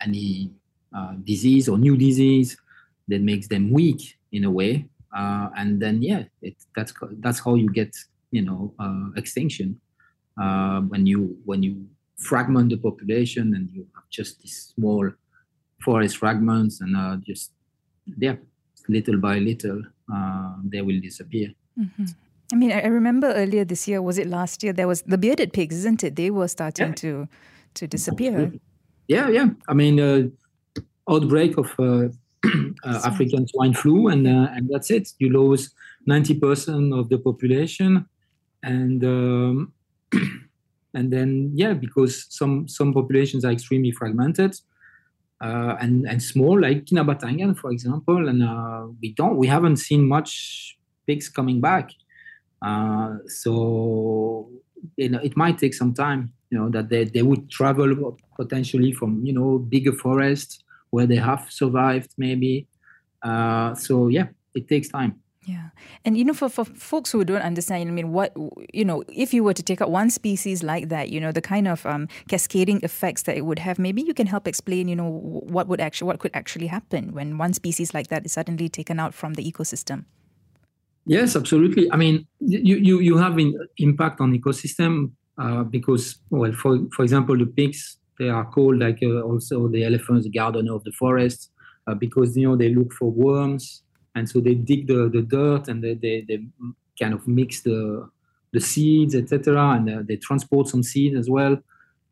any 0.00 0.50
disease 1.24 1.68
or 1.68 1.78
new 1.78 1.96
disease 1.96 2.56
that 3.08 3.20
makes 3.20 3.48
them 3.48 3.70
weak 3.70 4.18
in 4.32 4.44
a 4.44 4.50
way 4.50 4.86
and 5.12 5.80
then 5.80 6.02
yeah 6.02 6.22
it, 6.42 6.56
that's 6.74 6.92
that's 7.20 7.40
how 7.40 7.54
you 7.54 7.70
get 7.70 7.94
you 8.30 8.42
know 8.42 8.72
extinction 9.16 9.80
when 10.88 11.06
you 11.06 11.36
when 11.44 11.62
you 11.62 11.86
fragment 12.16 12.70
the 12.70 12.76
population 12.76 13.54
and 13.54 13.70
you 13.70 13.86
have 13.94 14.08
just 14.10 14.40
these 14.42 14.72
small 14.74 15.10
forest 15.80 16.16
fragments 16.16 16.80
and 16.80 17.24
just 17.24 17.52
yeah 18.18 18.36
little 18.88 19.18
by 19.18 19.38
little 19.38 19.82
they 20.64 20.80
will 20.82 21.00
disappear. 21.00 21.52
Mm-hmm. 21.78 22.06
I 22.52 22.56
mean, 22.56 22.72
I 22.72 22.86
remember 22.86 23.32
earlier 23.32 23.64
this 23.64 23.86
year, 23.86 24.00
was 24.00 24.18
it 24.18 24.26
last 24.26 24.62
year? 24.62 24.72
There 24.72 24.88
was 24.88 25.02
the 25.02 25.18
bearded 25.18 25.52
pigs, 25.52 25.76
isn't 25.76 26.02
it? 26.02 26.16
They 26.16 26.30
were 26.30 26.48
starting 26.48 26.88
yeah. 26.88 26.94
to 26.94 27.28
to 27.74 27.86
disappear. 27.86 28.52
Yeah, 29.06 29.28
yeah. 29.28 29.50
I 29.68 29.74
mean, 29.74 30.00
uh, 30.00 30.28
outbreak 31.08 31.58
of 31.58 31.72
uh, 31.78 32.08
uh, 32.84 33.00
African 33.04 33.46
swine 33.48 33.74
flu, 33.74 34.08
and 34.08 34.26
uh, 34.26 34.48
and 34.52 34.68
that's 34.70 34.90
it. 34.90 35.12
You 35.18 35.30
lose 35.30 35.74
ninety 36.06 36.34
percent 36.34 36.94
of 36.94 37.08
the 37.10 37.18
population, 37.18 38.06
and 38.62 39.04
um, 39.04 39.72
and 40.94 41.12
then 41.12 41.52
yeah, 41.54 41.74
because 41.74 42.26
some 42.30 42.66
some 42.66 42.94
populations 42.94 43.44
are 43.44 43.52
extremely 43.52 43.92
fragmented 43.92 44.54
uh, 45.40 45.76
and 45.80 46.06
and 46.08 46.22
small 46.22 46.60
like 46.60 46.84
Kinabatangan, 46.84 47.56
for 47.56 47.70
example, 47.70 48.28
and 48.28 48.42
uh, 48.42 48.86
we 49.00 49.12
don't 49.14 49.36
we 49.36 49.46
haven't 49.46 49.76
seen 49.76 50.06
much 50.06 50.76
pigs 51.06 51.28
coming 51.28 51.60
back. 51.60 51.90
Uh, 52.62 53.18
so 53.26 54.48
you 54.96 55.08
know 55.08 55.20
it 55.22 55.36
might 55.36 55.58
take 55.58 55.74
some 55.74 55.94
time. 55.94 56.32
You 56.50 56.58
know 56.58 56.68
that 56.70 56.88
they, 56.88 57.04
they 57.04 57.22
would 57.22 57.50
travel 57.50 58.16
potentially 58.36 58.92
from 58.92 59.24
you 59.24 59.32
know 59.32 59.58
bigger 59.58 59.92
forests 59.92 60.62
where 60.90 61.06
they 61.06 61.16
have 61.16 61.46
survived 61.50 62.14
maybe. 62.16 62.66
Uh, 63.22 63.74
so 63.74 64.08
yeah, 64.08 64.28
it 64.54 64.68
takes 64.68 64.88
time. 64.88 65.20
Yeah. 65.48 65.70
And 66.04 66.18
you 66.18 66.24
know, 66.24 66.34
for, 66.34 66.50
for 66.50 66.66
folks 66.66 67.10
who 67.10 67.24
don't 67.24 67.40
understand, 67.40 67.88
I 67.88 67.92
mean, 67.92 68.12
what 68.12 68.36
you 68.74 68.84
know, 68.84 69.02
if 69.08 69.32
you 69.32 69.42
were 69.42 69.54
to 69.54 69.62
take 69.62 69.80
out 69.80 69.90
one 69.90 70.10
species 70.10 70.62
like 70.62 70.90
that, 70.90 71.08
you 71.08 71.20
know, 71.20 71.32
the 71.32 71.40
kind 71.40 71.66
of 71.66 71.86
um, 71.86 72.06
cascading 72.28 72.80
effects 72.82 73.22
that 73.22 73.34
it 73.34 73.46
would 73.46 73.58
have, 73.60 73.78
maybe 73.78 74.02
you 74.02 74.12
can 74.12 74.26
help 74.26 74.46
explain, 74.46 74.88
you 74.88 74.96
know, 74.96 75.08
what 75.08 75.66
would 75.66 75.80
actually 75.80 76.06
what 76.06 76.18
could 76.18 76.32
actually 76.34 76.66
happen 76.66 77.14
when 77.14 77.38
one 77.38 77.54
species 77.54 77.94
like 77.94 78.08
that 78.08 78.26
is 78.26 78.32
suddenly 78.32 78.68
taken 78.68 79.00
out 79.00 79.14
from 79.14 79.34
the 79.34 79.50
ecosystem. 79.50 80.04
Yes, 81.08 81.36
absolutely. 81.36 81.90
I 81.90 81.96
mean, 81.96 82.26
you 82.38 82.76
you, 82.76 83.00
you 83.00 83.16
have 83.16 83.38
an 83.38 83.58
impact 83.78 84.20
on 84.20 84.38
ecosystem 84.38 85.12
uh, 85.38 85.64
because, 85.64 86.20
well, 86.30 86.52
for 86.52 86.78
for 86.94 87.02
example, 87.02 87.36
the 87.36 87.46
pigs 87.46 87.96
they 88.18 88.28
are 88.28 88.44
called 88.44 88.78
like 88.78 88.98
uh, 89.02 89.22
also 89.22 89.68
the 89.68 89.84
elephants, 89.84 90.24
the 90.24 90.30
gardener 90.30 90.74
of 90.74 90.84
the 90.84 90.92
forest, 90.92 91.50
uh, 91.86 91.94
because 91.94 92.36
you 92.36 92.46
know 92.46 92.56
they 92.56 92.68
look 92.68 92.92
for 92.92 93.10
worms 93.10 93.82
and 94.14 94.28
so 94.28 94.40
they 94.40 94.54
dig 94.54 94.86
the, 94.86 95.08
the 95.08 95.22
dirt 95.22 95.68
and 95.68 95.82
they, 95.82 95.94
they, 95.94 96.24
they 96.28 96.40
kind 97.00 97.14
of 97.14 97.26
mix 97.26 97.62
the 97.62 98.08
the 98.52 98.60
seeds, 98.60 99.14
etc., 99.14 99.76
and 99.76 99.90
uh, 99.90 100.02
they 100.08 100.16
transport 100.16 100.68
some 100.68 100.82
seeds 100.82 101.14
as 101.16 101.28
well. 101.28 101.58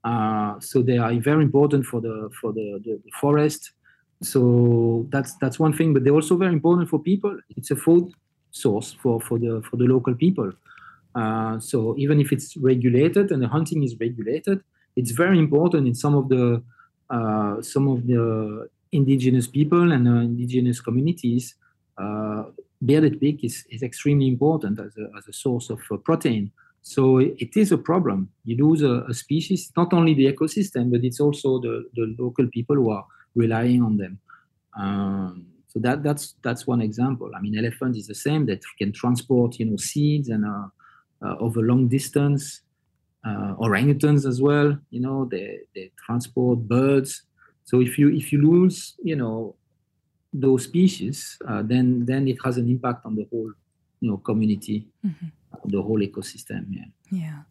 Uh, 0.05 0.61
so 0.61 0.83
they 0.83 0.99
are 0.99 1.13
very 1.15 1.43
important 1.43 1.85
for 1.85 2.01
the 2.01 2.31
for 2.41 2.53
the, 2.53 2.81
the, 2.85 3.01
the, 3.05 3.11
forest. 3.21 3.73
So 4.23 5.07
that's 5.11 5.35
that's 5.37 5.59
one 5.59 5.73
thing, 5.73 5.93
but 5.95 6.05
they're 6.05 6.15
also 6.15 6.37
very 6.37 6.53
important 6.53 6.89
for 6.89 6.99
people. 6.99 7.37
It's 7.57 7.71
a 7.71 7.77
food 7.77 8.13
source 8.57 8.97
for, 9.03 9.21
for 9.21 9.39
the 9.39 9.63
for 9.69 9.77
the 9.77 9.85
local 9.95 10.15
people. 10.15 10.51
Uh, 11.15 11.59
so 11.61 11.95
even 11.97 12.21
if 12.21 12.33
it's 12.33 12.57
regulated 12.57 13.31
and 13.33 13.43
the 13.43 13.49
hunting 13.49 13.83
is 13.83 13.93
regulated, 13.99 14.61
it's 14.97 15.13
very 15.13 15.39
important 15.39 15.87
in 15.87 15.95
some 15.95 16.15
of 16.15 16.29
the 16.29 16.63
uh, 17.11 17.63
some 17.63 17.89
of 17.89 18.07
the 18.07 18.69
indigenous 18.93 19.47
people 19.47 19.93
and 19.93 20.09
uh, 20.09 20.21
indigenous 20.33 20.81
communities 20.81 21.55
uh, 21.99 22.45
bearded 22.85 23.21
pig 23.21 23.45
is, 23.45 23.65
is 23.71 23.83
extremely 23.83 24.29
important 24.29 24.79
as 24.79 24.97
a, 24.97 25.07
as 25.17 25.27
a 25.29 25.33
source 25.33 25.71
of 25.71 25.81
uh, 25.91 25.97
protein. 25.97 26.51
So 26.83 27.19
it 27.19 27.57
is 27.57 27.73
a 27.73 27.79
problem. 27.79 28.31
You 28.45 28.65
lose 28.65 28.83
a, 28.83 29.05
a, 29.09 29.15
species, 29.15 29.73
not 29.77 29.93
only 29.93 30.15
the 30.15 30.33
ecosystem, 30.33 30.91
but 30.91 31.03
it's 31.03 31.21
also 31.21 31.59
the, 31.59 31.89
the 31.95 32.15
local 32.19 32.47
people 32.49 32.77
who 32.77 32.91
are 32.91 33.05
relying 33.35 33.83
on 33.83 33.97
them. 33.97 34.19
Um, 34.79 35.47
so 35.77 35.81
that, 35.83 36.03
that's 36.03 36.37
that's 36.43 36.67
one 36.67 36.81
example. 36.81 37.31
I 37.37 37.41
mean, 37.43 37.59
elephant 37.59 37.99
is 37.99 38.07
the 38.07 38.15
same 38.15 38.47
that 38.47 38.63
can 38.79 38.93
transport 38.93 39.59
you 39.59 39.67
know 39.67 39.77
seeds 39.77 40.31
and 40.31 40.47
uh, 40.47 40.69
uh, 41.23 41.37
over 41.39 41.61
long 41.61 41.87
distance. 41.87 42.63
Uh, 43.27 43.55
orangutans 43.57 44.25
as 44.25 44.41
well, 44.41 44.79
you 44.91 45.01
know, 45.01 45.27
they, 45.31 45.59
they 45.75 45.91
transport 46.07 46.61
birds. 46.61 47.25
So 47.65 47.83
if 47.83 47.99
you 47.99 48.09
if 48.09 48.33
you 48.33 48.41
lose 48.41 48.95
you 49.03 49.17
know 49.17 49.57
those 50.33 50.65
species, 50.65 51.37
uh, 51.47 51.61
then 51.63 52.07
then 52.07 52.27
it 52.27 52.39
has 52.43 52.57
an 52.57 52.71
impact 52.71 53.05
on 53.05 53.15
the 53.15 53.27
whole 53.31 53.53
you 54.01 54.11
know 54.11 54.17
community, 54.17 54.87
mm-hmm. 55.05 55.27
The 55.65 55.83
whole 55.83 56.01
ecosystem. 56.01 56.67
Yeah. 56.71 56.85
Yeah. 57.11 57.43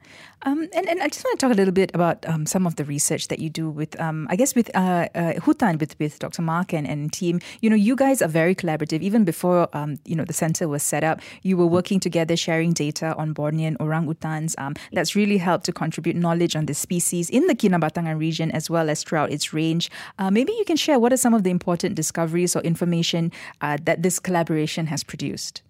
Um, 0.42 0.68
and, 0.74 0.88
and 0.88 1.02
I 1.02 1.08
just 1.08 1.24
want 1.24 1.40
to 1.40 1.46
talk 1.46 1.54
a 1.54 1.58
little 1.58 1.74
bit 1.74 1.92
about 1.94 2.28
um, 2.28 2.46
some 2.46 2.68
of 2.68 2.76
the 2.76 2.84
research 2.84 3.30
that 3.30 3.40
you 3.40 3.50
do 3.50 3.70
with, 3.70 4.00
um, 4.02 4.28
I 4.30 4.36
guess, 4.36 4.54
with 4.54 4.70
uh, 4.76 5.08
uh, 5.16 5.34
Hutan, 5.36 5.80
with, 5.80 5.98
with 5.98 6.20
Dr. 6.20 6.42
Mark 6.42 6.74
and, 6.74 6.86
and 6.86 7.12
team. 7.12 7.40
You 7.62 7.70
know, 7.70 7.76
you 7.76 7.96
guys 7.96 8.22
are 8.22 8.28
very 8.28 8.54
collaborative. 8.54 9.02
Even 9.02 9.24
before, 9.24 9.70
um, 9.74 9.98
you 10.04 10.16
know, 10.16 10.26
the 10.26 10.34
center 10.34 10.68
was 10.68 10.84
set 10.84 11.04
up, 11.04 11.22
you 11.42 11.56
were 11.56 11.66
working 11.66 12.02
together, 12.02 12.36
sharing 12.36 12.74
data 12.74 13.16
on 13.16 13.34
Bornean 13.34 13.78
orangutans. 13.78 14.56
Um, 14.58 14.76
that's 14.92 15.16
really 15.16 15.38
helped 15.38 15.66
to 15.66 15.72
contribute 15.72 16.18
knowledge 16.18 16.56
on 16.56 16.66
the 16.66 16.74
species 16.74 17.30
in 17.30 17.48
the 17.48 17.56
Kinabatangan 17.56 18.20
region 18.20 18.52
as 18.52 18.70
well 18.70 18.90
as 18.90 19.04
throughout 19.04 19.32
its 19.32 19.54
range. 19.54 19.90
Uh, 20.20 20.30
maybe 20.30 20.52
you 20.52 20.66
can 20.66 20.76
share 20.76 21.00
what 21.00 21.14
are 21.14 21.18
some 21.18 21.34
of 21.34 21.44
the 21.44 21.50
important 21.50 21.96
discoveries 21.96 22.56
or 22.56 22.62
information 22.62 23.32
uh, 23.62 23.78
that 23.84 24.04
this 24.04 24.20
collaboration 24.20 24.88
has 24.88 25.04
produced? 25.04 25.62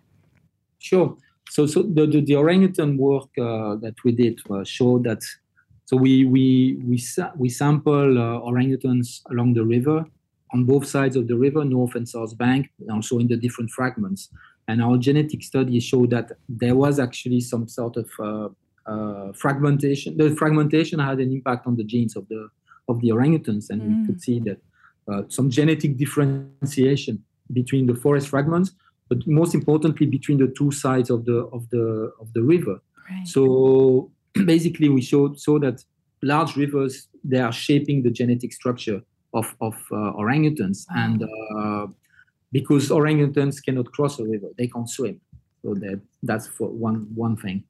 Sure 0.79 1.17
so 1.49 1.65
so 1.65 1.83
the, 1.83 2.05
the, 2.07 2.21
the 2.21 2.35
orangutan 2.35 2.97
work 2.97 3.29
uh, 3.39 3.75
that 3.75 3.95
we 4.03 4.11
did 4.11 4.39
uh, 4.49 4.63
showed 4.63 5.03
that 5.03 5.21
so 5.85 5.95
we 5.95 6.25
we 6.25 6.79
we 6.83 6.97
we 7.37 7.49
sample 7.49 8.17
uh, 8.17 8.39
orangutans 8.41 9.21
along 9.31 9.53
the 9.53 9.63
river 9.63 10.05
on 10.55 10.63
both 10.63 10.85
sides 10.87 11.15
of 11.15 11.27
the 11.27 11.35
river, 11.35 11.65
north 11.65 11.95
and 11.95 12.07
south 12.07 12.37
bank, 12.37 12.69
and 12.79 12.91
also 12.91 13.19
in 13.19 13.27
the 13.27 13.37
different 13.37 13.69
fragments. 13.71 14.29
And 14.67 14.81
our 14.81 14.97
genetic 14.97 15.43
studies 15.43 15.83
showed 15.83 16.09
that 16.11 16.31
there 16.47 16.75
was 16.75 16.97
actually 16.99 17.41
some 17.41 17.67
sort 17.67 17.97
of 17.97 18.09
uh, 18.19 18.49
uh, 18.91 19.33
fragmentation. 19.33 20.17
The 20.17 20.35
fragmentation 20.35 20.99
had 20.99 21.19
an 21.19 21.31
impact 21.31 21.67
on 21.67 21.75
the 21.75 21.83
genes 21.83 22.15
of 22.15 22.27
the 22.29 22.49
of 22.87 23.01
the 23.01 23.09
orangutans, 23.09 23.69
and 23.69 23.81
mm. 23.81 24.01
we 24.01 24.05
could 24.07 24.21
see 24.21 24.39
that 24.47 24.59
uh, 25.11 25.23
some 25.27 25.49
genetic 25.49 25.97
differentiation 25.97 27.23
between 27.51 27.85
the 27.85 27.95
forest 27.95 28.27
fragments 28.29 28.71
but 29.09 29.25
most 29.27 29.53
importantly 29.53 30.05
between 30.07 30.37
the 30.37 30.47
two 30.47 30.71
sides 30.71 31.09
of 31.09 31.25
the 31.25 31.39
of 31.53 31.69
the 31.69 32.11
of 32.19 32.33
the 32.33 32.41
river. 32.41 32.81
Right. 33.09 33.27
So 33.27 34.11
basically, 34.45 34.89
we 34.89 35.01
showed 35.01 35.39
so 35.39 35.59
that 35.59 35.83
large 36.21 36.55
rivers 36.55 37.07
they 37.23 37.39
are 37.39 37.51
shaping 37.51 38.03
the 38.03 38.09
genetic 38.09 38.53
structure 38.53 39.01
of 39.33 39.55
of 39.61 39.75
uh, 39.91 40.13
orangutans, 40.13 40.85
wow. 40.89 41.03
and 41.03 41.23
uh, 41.23 41.87
because 42.51 42.89
orangutans 42.89 43.63
cannot 43.63 43.91
cross 43.91 44.19
a 44.19 44.23
river, 44.23 44.47
they 44.57 44.67
can't 44.67 44.89
swim. 44.89 45.19
So 45.61 45.73
that 45.75 46.01
that's 46.23 46.47
for 46.47 46.69
one 46.69 47.07
one 47.15 47.37
thing. 47.37 47.63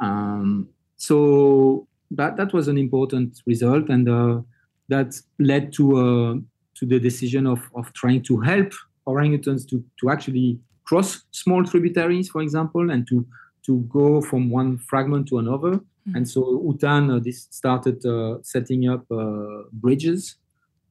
Um, 0.00 0.68
so 0.96 1.86
that 2.10 2.36
that 2.36 2.52
was 2.52 2.68
an 2.68 2.78
important 2.78 3.40
result, 3.46 3.88
and 3.88 4.08
uh, 4.08 4.40
that 4.88 5.14
led 5.38 5.72
to 5.74 5.96
uh, 5.96 6.34
to 6.74 6.86
the 6.86 6.98
decision 6.98 7.46
of 7.46 7.60
of 7.74 7.92
trying 7.92 8.22
to 8.22 8.40
help 8.40 8.72
orangutans 9.06 9.68
to 9.68 9.84
to 10.00 10.10
actually 10.10 10.58
cross 10.84 11.22
small 11.30 11.64
tributaries, 11.64 12.28
for 12.28 12.42
example, 12.42 12.90
and 12.90 13.06
to 13.08 13.26
to 13.66 13.78
go 13.82 14.20
from 14.20 14.50
one 14.50 14.78
fragment 14.78 15.28
to 15.28 15.38
another. 15.38 15.74
Mm-hmm. 15.74 16.16
And 16.16 16.28
so 16.28 16.42
Hutan 16.42 17.16
uh, 17.16 17.20
this 17.20 17.46
started 17.50 18.04
uh, 18.04 18.38
setting 18.42 18.88
up 18.88 19.04
uh, 19.10 19.62
bridges 19.72 20.36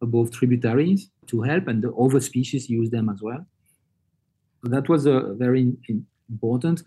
above 0.02 0.32
tributaries 0.32 1.10
to 1.28 1.42
help, 1.42 1.68
and 1.68 1.84
the 1.84 1.92
other 1.94 2.20
species 2.20 2.70
use 2.70 2.90
them 2.90 3.10
as 3.10 3.22
well. 3.22 3.46
So 4.64 4.70
that 4.70 4.90
was 4.90 5.08
uh, 5.08 5.34
very 5.34 5.74
important. 6.30 6.84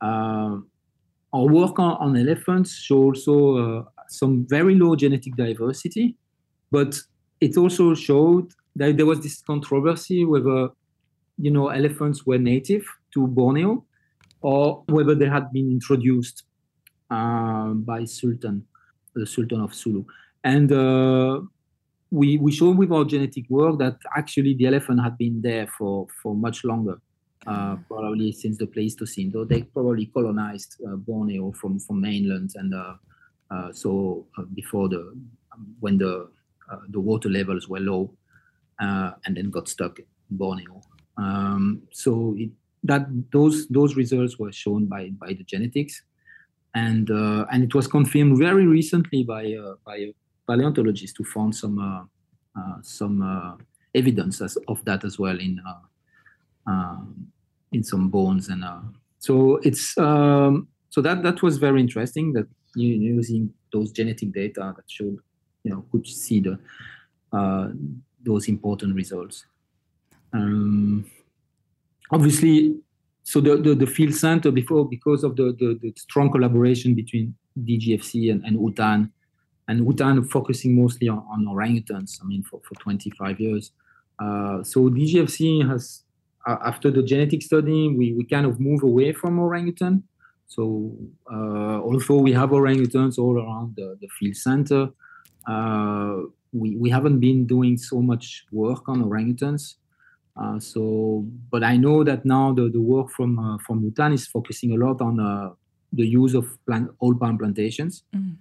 Uh, 0.00 0.58
our 1.32 1.46
work 1.48 1.78
on, 1.78 1.96
on, 1.98 2.16
elephants 2.16 2.74
show 2.76 3.04
also 3.04 3.56
uh, 3.56 3.84
some 4.08 4.46
very 4.48 4.74
low 4.74 4.94
genetic 4.94 5.34
diversity, 5.36 6.16
but 6.70 6.98
it 7.40 7.56
also 7.56 7.94
showed 7.94 8.52
that 8.76 8.96
there 8.96 9.06
was 9.06 9.20
this 9.22 9.42
controversy 9.42 10.24
whether 10.24 10.68
you 11.38 11.50
know, 11.50 11.68
elephants 11.68 12.24
were 12.26 12.38
native 12.38 12.84
to 13.14 13.26
Borneo 13.26 13.84
or 14.40 14.84
whether 14.88 15.14
they 15.14 15.28
had 15.28 15.52
been 15.52 15.70
introduced 15.70 16.44
uh, 17.10 17.68
by 17.68 18.04
Sultan, 18.04 18.66
the 19.14 19.26
Sultan 19.26 19.60
of 19.60 19.74
Sulu. 19.74 20.04
And 20.44 20.70
uh, 20.72 21.40
we, 22.10 22.38
we 22.38 22.52
showed 22.52 22.78
with 22.78 22.92
our 22.92 23.04
genetic 23.04 23.44
work 23.50 23.78
that 23.78 23.96
actually 24.16 24.54
the 24.54 24.66
elephant 24.66 25.02
had 25.02 25.18
been 25.18 25.42
there 25.42 25.66
for, 25.66 26.06
for 26.22 26.34
much 26.34 26.64
longer, 26.64 27.00
uh, 27.46 27.76
probably 27.88 28.32
since 28.32 28.56
the 28.56 28.66
Pleistocene, 28.66 29.30
though 29.32 29.44
they 29.44 29.62
probably 29.62 30.06
colonized 30.06 30.80
uh, 30.86 30.96
Borneo 30.96 31.52
from, 31.52 31.78
from 31.78 32.00
mainland. 32.00 32.52
And 32.54 32.74
uh, 32.74 32.94
uh, 33.50 33.72
so 33.72 34.26
before 34.54 34.88
the, 34.88 35.14
when 35.80 35.98
the, 35.98 36.28
the 36.90 37.00
water 37.00 37.28
levels 37.28 37.68
were 37.68 37.80
low 37.80 38.12
and 38.78 39.36
then 39.36 39.50
got 39.50 39.68
stuck 39.68 39.98
in 39.98 40.04
Borneo. 40.30 40.80
Um, 41.18 41.82
so 41.92 42.34
it, 42.38 42.50
that 42.84 43.06
those 43.32 43.66
those 43.68 43.96
results 43.96 44.38
were 44.38 44.52
shown 44.52 44.86
by 44.86 45.10
by 45.10 45.28
the 45.28 45.44
genetics, 45.44 46.02
and 46.74 47.10
uh, 47.10 47.46
and 47.50 47.64
it 47.64 47.74
was 47.74 47.86
confirmed 47.86 48.38
very 48.38 48.66
recently 48.66 49.24
by 49.24 49.52
uh, 49.54 49.74
by 49.84 49.96
a 49.96 50.14
paleontologist 50.46 51.16
who 51.18 51.24
found 51.24 51.54
some 51.54 51.78
uh, 51.78 52.60
uh 52.60 52.78
some 52.82 53.22
uh, 53.22 53.56
evidence 53.94 54.40
as, 54.40 54.56
of 54.68 54.84
that 54.84 55.04
as 55.04 55.18
well 55.18 55.38
in 55.38 55.60
uh, 55.66 56.70
um, 56.70 57.26
in 57.72 57.82
some 57.82 58.08
bones 58.08 58.48
and 58.48 58.64
so 59.18 59.56
it's 59.64 59.96
um, 59.98 60.68
so 60.90 61.00
that 61.00 61.22
that 61.22 61.42
was 61.42 61.56
very 61.58 61.80
interesting 61.80 62.32
that 62.32 62.46
using 62.74 63.52
those 63.72 63.90
genetic 63.90 64.32
data 64.32 64.74
that 64.76 64.84
showed 64.86 65.18
you 65.64 65.70
know 65.70 65.84
could 65.90 66.06
see 66.06 66.40
the 66.40 66.58
those 68.26 68.48
important 68.48 68.94
results. 68.94 69.46
Um, 70.36 71.06
obviously, 72.10 72.76
so 73.22 73.40
the, 73.40 73.56
the, 73.56 73.74
the, 73.74 73.86
field 73.86 74.14
center 74.14 74.50
before 74.50 74.88
because 74.88 75.24
of 75.24 75.34
the, 75.36 75.56
the, 75.58 75.78
the 75.80 75.92
strong 75.96 76.30
collaboration 76.30 76.94
between 76.94 77.34
DGFC 77.58 78.30
and, 78.30 78.44
and 78.44 78.58
Hutan, 78.58 79.10
and 79.68 79.80
Hutan 79.86 80.30
focusing 80.30 80.80
mostly 80.80 81.08
on, 81.08 81.24
on 81.30 81.46
orangutans. 81.46 82.22
I 82.22 82.26
mean, 82.26 82.42
for, 82.42 82.60
for 82.68 82.74
25 82.80 83.40
years. 83.40 83.72
Uh, 84.18 84.62
so 84.62 84.90
DGFC 84.90 85.68
has, 85.68 86.02
uh, 86.46 86.56
after 86.64 86.90
the 86.90 87.02
genetic 87.02 87.42
study, 87.42 87.88
we, 87.88 88.12
we 88.12 88.24
kind 88.24 88.46
of 88.46 88.60
move 88.60 88.82
away 88.82 89.12
from 89.12 89.38
orangutan. 89.38 90.02
So 90.46 90.94
uh, 91.32 91.80
although 91.80 92.18
we 92.18 92.32
have 92.32 92.50
orangutans 92.50 93.18
all 93.18 93.38
around 93.38 93.74
the, 93.76 93.98
the 94.00 94.08
field 94.18 94.36
center, 94.36 94.90
uh, 95.48 96.16
we, 96.52 96.76
we 96.76 96.90
haven't 96.90 97.20
been 97.20 97.46
doing 97.46 97.76
so 97.76 98.00
much 98.00 98.44
work 98.52 98.88
on 98.88 99.02
orangutans. 99.02 99.74
Uh, 100.36 100.58
so, 100.60 101.24
but 101.50 101.64
I 101.64 101.76
know 101.76 102.04
that 102.04 102.24
now 102.24 102.52
the, 102.52 102.68
the 102.68 102.80
work 102.80 103.10
from 103.10 103.38
uh, 103.38 103.58
from 103.58 103.82
Hutan 103.82 104.12
is 104.12 104.26
focusing 104.26 104.72
a 104.72 104.76
lot 104.76 105.00
on 105.00 105.18
uh, 105.18 105.50
the 105.92 106.06
use 106.06 106.34
of 106.34 106.46
plant 106.66 106.90
oil 107.02 107.14
palm 107.14 107.38
plantations. 107.38 108.04
Mm. 108.14 108.36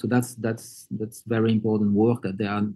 so 0.00 0.08
that's 0.08 0.34
that's 0.36 0.86
that's 0.98 1.22
very 1.26 1.52
important 1.52 1.92
work 1.92 2.22
that 2.22 2.36
they 2.36 2.46
are 2.46 2.66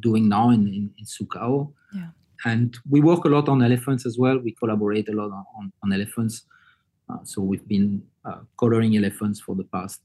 doing 0.00 0.28
now 0.28 0.50
in 0.50 0.66
in, 0.68 0.90
in 0.98 1.04
Sukau. 1.06 1.72
Yeah. 1.94 2.10
And 2.44 2.76
we 2.88 3.00
work 3.00 3.24
a 3.24 3.28
lot 3.28 3.48
on 3.48 3.62
elephants 3.62 4.06
as 4.06 4.18
well. 4.18 4.38
We 4.38 4.52
collaborate 4.52 5.08
a 5.08 5.12
lot 5.12 5.30
on, 5.30 5.72
on 5.82 5.92
elephants. 5.92 6.46
so 7.24 7.42
we've 7.42 7.66
been 7.66 8.02
collaring 8.56 8.96
elephants 8.96 9.40
for 9.40 9.54
the 9.54 9.64
past 9.64 10.00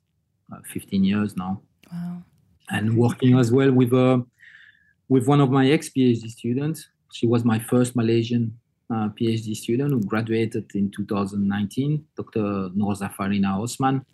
15 0.73 1.03
years 1.03 1.35
now. 1.37 1.61
Wow. 1.91 2.23
And 2.69 2.97
working 2.97 3.37
as 3.39 3.51
well 3.51 3.71
with 3.71 3.93
with 5.07 5.27
one 5.27 5.41
of 5.41 5.49
my 5.49 5.69
ex 5.69 5.89
PhD 5.89 6.29
students 6.29 6.89
she 7.11 7.27
was 7.27 7.43
my 7.45 7.59
first 7.59 7.95
Malaysian 7.95 8.57
uh, 8.89 9.09
PhD 9.09 9.55
student 9.55 9.91
who 9.91 10.01
graduated 10.01 10.65
in 10.75 10.91
2019, 10.91 12.05
Dr. 12.15 12.69
Nurzhafarina 12.75 13.61
Othman. 13.61 14.05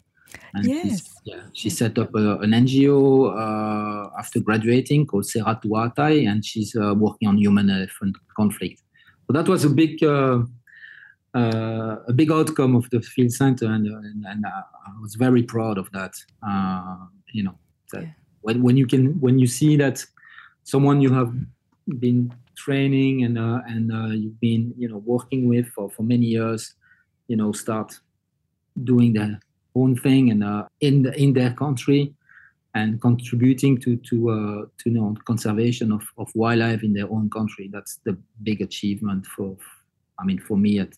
And 0.54 0.66
yes. 0.66 1.14
Yeah, 1.26 1.42
she 1.54 1.70
set 1.70 1.98
up 1.98 2.16
a, 2.16 2.40
an 2.40 2.52
NGO 2.52 3.32
uh, 3.36 4.10
after 4.18 4.40
graduating 4.40 5.06
called 5.06 5.26
Seratu 5.26 5.66
Aatai, 5.66 6.28
and 6.28 6.44
she's 6.46 6.76
uh, 6.76 6.94
working 6.96 7.28
on 7.28 7.38
human-elephant 7.38 8.16
conflict. 8.36 8.82
So 9.28 9.34
that 9.34 9.48
was 9.48 9.66
a 9.66 9.70
big, 9.70 10.02
uh, 10.04 10.40
uh, 11.36 11.98
a 12.08 12.14
big 12.14 12.32
outcome 12.32 12.76
of 12.76 12.90
the 12.92 13.02
field 13.02 13.32
center, 13.32 13.66
and, 13.66 13.86
and, 13.88 14.26
and 14.26 14.46
I 14.46 15.02
was 15.02 15.16
very 15.16 15.44
proud 15.44 15.78
of 15.78 15.92
that. 15.92 16.14
Uh, 16.48 16.96
you 17.34 17.44
know, 17.44 17.56
that 17.92 18.04
yeah. 18.04 18.10
when, 18.42 18.64
when 18.64 18.78
you 18.78 18.88
can, 18.88 19.20
when 19.20 19.38
you 19.38 19.48
see 19.48 19.76
that 19.78 20.04
someone 20.64 21.02
you 21.02 21.14
have 21.14 21.34
been 22.00 22.34
training 22.56 23.24
and 23.24 23.38
uh, 23.38 23.60
and 23.68 23.92
uh, 23.92 24.08
you've 24.08 24.40
been 24.40 24.74
you 24.78 24.88
know 24.88 24.98
working 24.98 25.48
with 25.48 25.68
for, 25.70 25.90
for 25.90 26.04
many 26.04 26.26
years 26.26 26.76
you 27.28 27.36
know 27.36 27.52
start 27.52 28.00
doing 28.84 29.14
their 29.14 29.40
own 29.76 29.96
thing 29.96 30.32
and 30.32 30.44
uh, 30.44 30.66
in 30.82 31.04
the, 31.04 31.22
in 31.22 31.34
their 31.34 31.54
country 31.54 32.14
and 32.74 33.02
contributing 33.02 33.78
to 33.78 33.98
to 33.98 34.30
uh, 34.30 34.66
to 34.78 34.90
you 34.90 34.92
know 34.92 35.16
conservation 35.26 35.92
of, 35.92 36.04
of 36.18 36.30
wildlife 36.36 36.84
in 36.84 36.94
their 36.94 37.10
own 37.12 37.30
country. 37.30 37.70
That's 37.72 38.00
the 38.06 38.18
big 38.44 38.62
achievement 38.62 39.26
for 39.26 39.58
I 40.20 40.24
mean 40.24 40.40
for 40.40 40.58
me 40.58 40.80
as, 40.80 40.90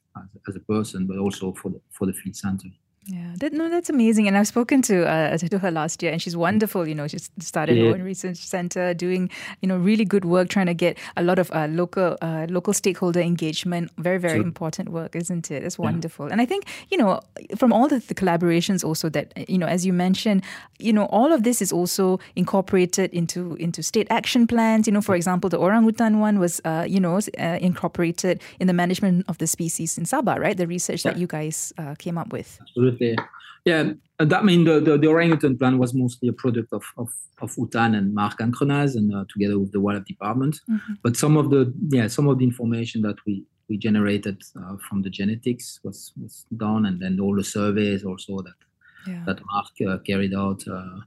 as 0.47 0.55
a 0.55 0.59
person 0.59 1.07
but 1.07 1.17
also 1.17 1.53
for 1.53 1.69
the 1.69 1.81
for 1.91 2.05
the 2.05 2.13
field 2.13 2.35
center 2.35 2.69
yeah, 3.05 3.33
that, 3.39 3.51
no, 3.51 3.69
that's 3.69 3.89
amazing. 3.89 4.29
And 4.29 4.37
I've 4.37 4.47
spoken 4.47 4.81
to 4.83 5.05
uh, 5.05 5.37
to 5.37 5.59
her 5.59 5.71
last 5.71 6.01
year, 6.01 6.11
and 6.13 6.21
she's 6.21 6.37
wonderful. 6.37 6.87
You 6.87 6.95
know, 6.95 7.07
she's 7.07 7.29
started 7.39 7.75
yeah. 7.75 7.85
her 7.85 7.95
own 7.95 8.01
research 8.01 8.37
center, 8.37 8.93
doing 8.93 9.29
you 9.61 9.67
know 9.67 9.77
really 9.77 10.05
good 10.05 10.23
work, 10.23 10.47
trying 10.47 10.67
to 10.67 10.73
get 10.73 10.97
a 11.17 11.23
lot 11.23 11.37
of 11.37 11.51
uh, 11.51 11.67
local 11.69 12.17
uh, 12.21 12.47
local 12.49 12.71
stakeholder 12.71 13.19
engagement. 13.19 13.91
Very 13.97 14.19
very 14.19 14.37
sure. 14.37 14.43
important 14.43 14.89
work, 14.89 15.17
isn't 15.17 15.51
it? 15.51 15.63
It's 15.63 15.77
wonderful. 15.77 16.27
Yeah. 16.27 16.33
And 16.33 16.41
I 16.41 16.45
think 16.45 16.65
you 16.91 16.97
know 16.97 17.19
from 17.57 17.73
all 17.73 17.89
the, 17.89 17.99
the, 17.99 18.15
collaborations 18.15 18.85
also 18.85 19.09
that 19.09 19.33
you 19.49 19.57
know 19.57 19.67
as 19.67 19.85
you 19.85 19.91
mentioned, 19.91 20.43
you 20.79 20.93
know 20.93 21.05
all 21.07 21.33
of 21.33 21.43
this 21.43 21.61
is 21.61 21.73
also 21.73 22.21
incorporated 22.37 23.11
into 23.11 23.55
into 23.55 23.83
state 23.83 24.07
action 24.11 24.47
plans. 24.47 24.87
You 24.87 24.93
know, 24.93 25.01
for 25.01 25.15
example, 25.15 25.49
the 25.49 25.57
orangutan 25.57 26.19
one 26.19 26.39
was 26.39 26.61
uh, 26.63 26.85
you 26.87 27.01
know 27.01 27.19
uh, 27.37 27.57
incorporated 27.59 28.41
in 28.61 28.67
the 28.67 28.73
management 28.73 29.25
of 29.27 29.39
the 29.39 29.47
species 29.47 29.97
in 29.97 30.05
Sabah, 30.05 30.39
right? 30.39 30.55
The 30.55 30.67
research 30.67 31.03
yeah. 31.03 31.11
that 31.11 31.19
you 31.19 31.27
guys 31.27 31.73
uh, 31.77 31.95
came 31.95 32.17
up 32.17 32.31
with. 32.31 32.59
Absolutely 32.61 32.92
absolutely. 32.93 33.17
Yeah, 33.65 33.93
that 34.19 34.43
mean 34.43 34.65
the, 34.65 34.79
the, 34.81 34.97
the, 34.97 35.07
orangutan 35.07 35.57
plan 35.57 35.77
was 35.77 35.93
mostly 35.93 36.27
a 36.27 36.33
product 36.33 36.73
of 36.73 36.83
of, 36.97 37.09
of 37.41 37.55
UTAN 37.55 37.97
and 37.97 38.13
Marc 38.13 38.39
Ancrenaz 38.39 38.95
and 38.95 39.15
uh, 39.15 39.23
together 39.31 39.57
with 39.57 39.71
the 39.71 39.79
wildlife 39.79 40.05
department. 40.05 40.59
Mm-hmm. 40.69 40.93
But 41.01 41.15
some 41.15 41.37
of 41.37 41.49
the 41.49 41.73
yeah 41.89 42.07
some 42.07 42.27
of 42.27 42.39
the 42.39 42.45
information 42.45 43.01
that 43.03 43.15
we 43.25 43.45
we 43.69 43.77
generated 43.77 44.41
uh, 44.59 44.75
from 44.77 45.01
the 45.01 45.09
genetics 45.09 45.79
was 45.83 46.11
was 46.21 46.45
done, 46.57 46.85
and 46.85 46.99
then 46.99 47.19
all 47.19 47.35
the 47.35 47.43
surveys 47.43 48.03
also 48.03 48.41
that 48.41 48.59
yeah. 49.07 49.23
that 49.25 49.39
Mark 49.51 49.67
uh, 49.87 49.97
carried 50.03 50.33
out. 50.33 50.61
Uh, 50.67 50.99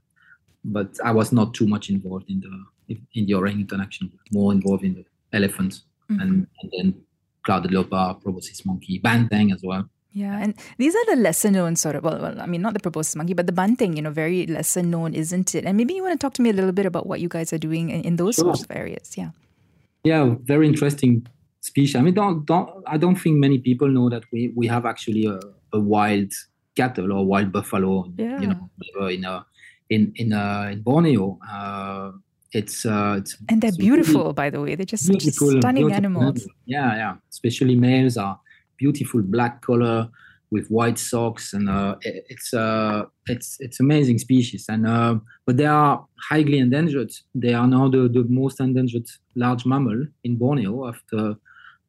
but 0.65 0.89
I 1.03 1.11
was 1.11 1.31
not 1.31 1.53
too 1.53 1.67
much 1.67 1.89
involved 1.89 2.29
in 2.29 2.39
the 2.39 2.97
in 3.13 3.25
the 3.25 3.33
orangutan 3.33 3.81
action, 3.81 4.11
more 4.31 4.51
involved 4.51 4.83
in 4.83 4.95
the 4.95 5.05
elephants 5.33 5.83
mm-hmm. 6.09 6.21
and, 6.21 6.47
and 6.61 6.71
then 6.75 7.01
clouded 7.43 7.71
leopard, 7.71 8.21
proboscis 8.21 8.65
monkey, 8.65 8.99
banteng 8.99 9.53
as 9.53 9.61
well. 9.63 9.89
Yeah, 10.17 10.41
and 10.41 10.55
these 10.79 10.95
are 10.95 11.05
the 11.13 11.21
lesser 11.21 11.51
known 11.51 11.75
sort 11.75 11.95
of, 11.95 12.03
well, 12.03 12.19
well 12.19 12.41
I 12.41 12.47
mean, 12.47 12.63
not 12.63 12.73
the 12.73 12.79
proboscis 12.79 13.15
monkey, 13.15 13.35
but 13.35 13.45
the 13.45 13.53
banteng, 13.53 13.95
you 13.95 14.01
know, 14.01 14.09
very 14.09 14.47
lesser 14.47 14.81
known, 14.81 15.13
isn't 15.13 15.53
it? 15.53 15.63
And 15.63 15.77
maybe 15.77 15.93
you 15.93 16.01
want 16.01 16.19
to 16.19 16.23
talk 16.25 16.33
to 16.33 16.41
me 16.41 16.49
a 16.49 16.53
little 16.53 16.71
bit 16.71 16.87
about 16.87 17.05
what 17.05 17.19
you 17.19 17.29
guys 17.29 17.53
are 17.53 17.59
doing 17.59 17.91
in, 17.91 18.01
in 18.01 18.15
those 18.15 18.33
sure. 18.33 18.45
sorts 18.45 18.63
of 18.63 18.71
areas. 18.71 19.15
Yeah. 19.15 19.29
Yeah, 20.03 20.33
very 20.41 20.67
interesting 20.67 21.27
species. 21.61 21.95
I 21.95 22.01
mean, 22.01 22.15
don't, 22.15 22.47
don't, 22.47 22.67
I 22.87 22.97
don't 22.97 23.15
think 23.15 23.37
many 23.37 23.59
people 23.59 23.89
know 23.89 24.09
that 24.09 24.23
we, 24.31 24.51
we 24.55 24.65
have 24.65 24.87
actually 24.87 25.27
a, 25.27 25.39
a 25.71 25.79
wild 25.79 26.31
cattle 26.75 27.13
or 27.13 27.23
wild 27.23 27.51
buffalo, 27.51 28.11
yeah. 28.17 28.41
you 28.41 28.47
know, 28.47 28.69
in, 29.09 29.23
a, 29.23 29.45
in, 29.91 30.13
in, 30.15 30.33
a, 30.33 30.69
in 30.71 30.81
Borneo. 30.81 31.37
Uh, 31.47 32.13
it's, 32.53 32.87
uh, 32.87 33.17
it's 33.19 33.37
and 33.49 33.61
they're 33.61 33.71
beautiful, 33.77 34.21
really 34.21 34.33
by 34.33 34.49
the 34.49 34.61
way. 34.61 34.73
They're 34.73 34.85
just 34.95 35.03
stunning 35.03 35.85
beautiful 35.85 35.93
animals. 35.93 36.47
Yeah, 36.65 36.95
yeah. 36.95 37.15
Especially 37.29 37.75
males 37.75 38.17
are 38.17 38.39
beautiful 38.77 39.21
black 39.21 39.61
color 39.61 40.09
with 40.49 40.67
white 40.69 40.97
socks, 40.97 41.53
and 41.53 41.69
uh, 41.69 41.95
it's 42.01 42.53
uh, 42.53 43.03
it's 43.27 43.57
it's 43.59 43.79
amazing 43.79 44.17
species. 44.17 44.65
And 44.69 44.87
uh, 44.87 45.15
but 45.45 45.57
they 45.57 45.65
are 45.65 46.05
highly 46.29 46.59
endangered. 46.59 47.11
They 47.35 47.53
are 47.53 47.67
now 47.67 47.89
the, 47.89 48.07
the 48.07 48.25
most 48.29 48.59
endangered 48.59 49.07
large 49.35 49.65
mammal 49.65 50.07
in 50.23 50.37
Borneo 50.37 50.87
after 50.87 51.35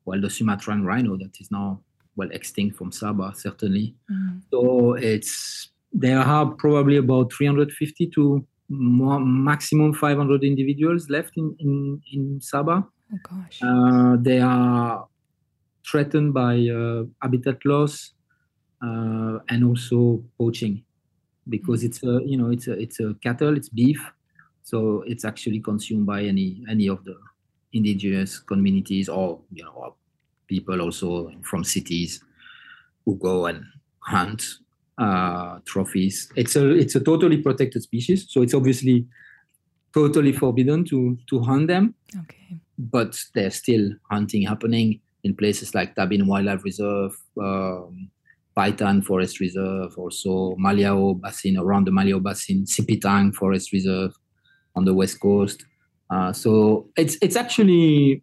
well 0.05 0.21
the 0.21 0.31
Sumatran 0.31 0.85
rhino 0.85 1.17
that 1.17 1.41
is 1.41 1.51
now 1.51 1.81
well 2.17 2.31
extinct 2.33 2.77
from 2.77 2.91
Sabah 2.91 3.37
certainly. 3.37 3.95
Mm. 4.11 4.43
So 4.51 4.95
it's 4.95 5.71
there 5.93 6.19
are 6.19 6.47
probably 6.47 6.97
about 6.97 7.33
350 7.33 8.07
to 8.15 8.47
more, 8.69 9.21
maximum 9.21 9.95
500 9.95 10.43
individuals 10.43 11.09
left 11.09 11.37
in 11.37 11.57
in, 11.61 12.03
in 12.13 12.41
Sabah. 12.41 12.85
Oh 13.13 13.19
gosh. 13.23 13.61
Uh, 13.63 14.17
they 14.21 14.41
are 14.41 15.07
threatened 15.91 16.35
by 16.35 16.69
uh, 16.69 17.05
habitat 17.23 17.65
loss 17.65 18.13
uh, 18.83 19.39
and 19.49 19.65
also 19.65 20.23
poaching 20.39 20.83
because 21.49 21.83
it's 21.83 22.03
a 22.03 22.21
you 22.25 22.37
know 22.37 22.51
it's 22.51 22.69
a 22.69 22.73
it's 22.73 23.01
a 23.01 23.15
cattle 23.23 23.57
it's 23.57 23.69
beef 23.69 24.01
so 24.63 25.03
it's 25.07 25.25
actually 25.25 25.61
consumed 25.61 26.07
by 26.07 26.23
any 26.23 26.63
any 26.69 26.89
of 26.89 27.03
the 27.05 27.17
indigenous 27.73 28.39
communities 28.39 29.09
or 29.09 29.41
you 29.51 29.65
know 29.65 29.95
people 30.47 30.81
also 30.81 31.31
from 31.43 31.65
cities 31.65 32.23
who 33.05 33.17
go 33.17 33.47
and 33.47 33.65
hunt 34.01 34.43
uh, 34.99 35.61
trophies. 35.65 36.31
It's 36.35 36.57
a 36.57 36.71
it's 36.71 36.95
a 36.97 37.01
totally 37.01 37.39
protected 37.39 37.83
species 37.83 38.27
so 38.29 38.43
it's 38.43 38.55
obviously 38.55 39.07
totally 39.95 40.33
forbidden 40.33 40.85
to 40.87 41.19
to 41.29 41.41
hunt 41.41 41.69
them. 41.69 41.95
Okay. 42.17 42.61
But 42.79 43.19
there's 43.35 43.57
still 43.57 43.93
hunting 44.11 44.43
happening 44.43 45.01
in 45.25 45.35
places 45.35 45.75
like 45.75 45.95
Tabin 45.95 46.27
Wildlife 46.27 46.65
Reserve, 46.65 47.17
um, 47.41 48.11
Paitan 48.57 49.05
Forest 49.05 49.41
Reserve, 49.41 49.97
also 49.97 50.57
Maliau 50.57 51.21
Basin, 51.21 51.57
around 51.57 51.87
the 51.87 51.91
Maliau 51.91 52.23
Basin, 52.23 52.65
Sipitang 52.65 53.35
Forest 53.35 53.73
Reserve 53.73 54.13
on 54.75 54.85
the 54.85 54.95
west 54.95 55.21
coast. 55.21 55.65
Uh, 56.11 56.33
so 56.33 56.89
it's 56.97 57.17
it's 57.21 57.37
actually 57.37 58.23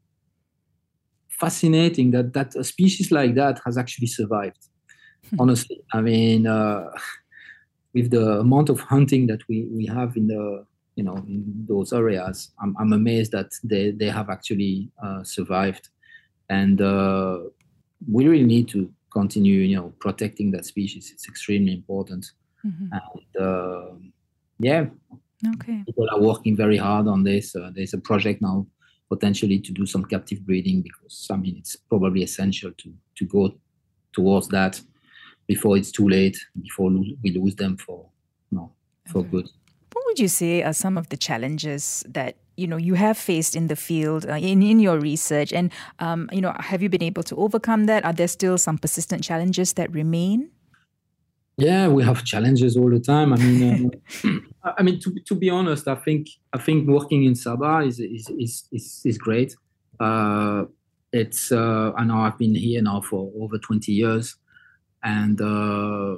fascinating 1.29 2.11
that 2.11 2.33
that 2.33 2.55
a 2.55 2.63
species 2.63 3.11
like 3.11 3.35
that 3.35 3.59
has 3.65 3.77
actually 3.77 4.07
survived. 4.07 4.67
Hmm. 5.29 5.41
Honestly, 5.41 5.81
I 5.93 6.01
mean, 6.01 6.47
uh, 6.47 6.89
with 7.93 8.11
the 8.11 8.39
amount 8.39 8.69
of 8.69 8.79
hunting 8.79 9.27
that 9.27 9.41
we, 9.47 9.67
we 9.71 9.85
have 9.85 10.17
in 10.17 10.27
the 10.27 10.65
you 10.95 11.03
know 11.03 11.15
in 11.15 11.65
those 11.67 11.93
areas, 11.93 12.51
I'm, 12.61 12.75
I'm 12.79 12.93
amazed 12.93 13.31
that 13.33 13.51
they, 13.63 13.91
they 13.91 14.09
have 14.09 14.29
actually 14.29 14.91
uh, 15.03 15.23
survived 15.23 15.89
and 16.49 16.81
uh, 16.81 17.39
we 18.11 18.27
really 18.27 18.45
need 18.45 18.67
to 18.69 18.91
continue, 19.11 19.61
you 19.61 19.75
know, 19.75 19.93
protecting 19.99 20.51
that 20.51 20.65
species. 20.65 21.11
It's 21.11 21.27
extremely 21.27 21.73
important. 21.73 22.31
Mm-hmm. 22.65 22.87
And 22.91 23.45
uh, 23.45 23.95
yeah, 24.59 24.85
okay, 25.55 25.83
people 25.85 26.07
are 26.11 26.19
working 26.19 26.55
very 26.55 26.77
hard 26.77 27.07
on 27.07 27.23
this. 27.23 27.55
Uh, 27.55 27.71
there's 27.73 27.93
a 27.93 27.97
project 27.97 28.41
now 28.41 28.65
potentially 29.09 29.59
to 29.59 29.71
do 29.71 29.85
some 29.85 30.03
captive 30.03 30.45
breeding 30.45 30.81
because 30.81 31.27
I 31.31 31.35
mean 31.35 31.57
it's 31.57 31.75
probably 31.75 32.23
essential 32.23 32.71
to 32.71 32.93
to 33.17 33.25
go 33.25 33.55
towards 34.13 34.47
that 34.49 34.81
before 35.47 35.77
it's 35.77 35.91
too 35.91 36.09
late, 36.09 36.37
before 36.61 36.89
lo- 36.89 37.15
we 37.23 37.31
lose 37.31 37.55
them 37.55 37.77
for 37.77 38.09
no 38.51 38.71
for 39.11 39.19
okay. 39.19 39.29
good. 39.29 39.49
Would 40.15 40.21
you 40.21 40.29
say 40.29 40.63
are 40.63 40.71
some 40.71 40.97
of 40.97 41.09
the 41.09 41.17
challenges 41.17 42.01
that 42.07 42.37
you 42.55 42.67
know 42.67 42.77
you 42.77 42.93
have 42.93 43.17
faced 43.17 43.53
in 43.53 43.67
the 43.67 43.75
field 43.75 44.25
uh, 44.25 44.35
in 44.35 44.63
in 44.63 44.79
your 44.79 44.97
research, 44.97 45.51
and 45.51 45.73
um, 45.99 46.29
you 46.31 46.39
know 46.39 46.53
have 46.57 46.81
you 46.81 46.87
been 46.87 47.03
able 47.03 47.21
to 47.23 47.35
overcome 47.35 47.85
that? 47.87 48.05
Are 48.05 48.13
there 48.13 48.29
still 48.29 48.57
some 48.57 48.77
persistent 48.77 49.25
challenges 49.25 49.73
that 49.73 49.91
remain? 49.91 50.51
Yeah, 51.57 51.89
we 51.89 52.01
have 52.05 52.23
challenges 52.23 52.77
all 52.77 52.89
the 52.89 53.01
time. 53.01 53.33
I 53.33 53.35
mean, 53.35 53.91
uh, 54.63 54.71
I 54.77 54.83
mean 54.83 55.01
to, 55.01 55.19
to 55.19 55.35
be 55.35 55.49
honest, 55.49 55.85
I 55.89 55.95
think 55.95 56.29
I 56.53 56.59
think 56.59 56.87
working 56.87 57.25
in 57.25 57.33
Sabah 57.33 57.85
is 57.85 57.99
is 57.99 58.29
is 58.39 58.69
is, 58.71 59.01
is 59.03 59.17
great. 59.17 59.53
Uh, 59.99 60.63
it's 61.11 61.51
uh, 61.51 61.91
I 61.97 62.05
know 62.05 62.19
I've 62.19 62.37
been 62.37 62.55
here 62.55 62.81
now 62.81 63.01
for 63.01 63.33
over 63.37 63.57
20 63.57 63.91
years, 63.91 64.37
and 65.03 65.41
uh, 65.41 66.15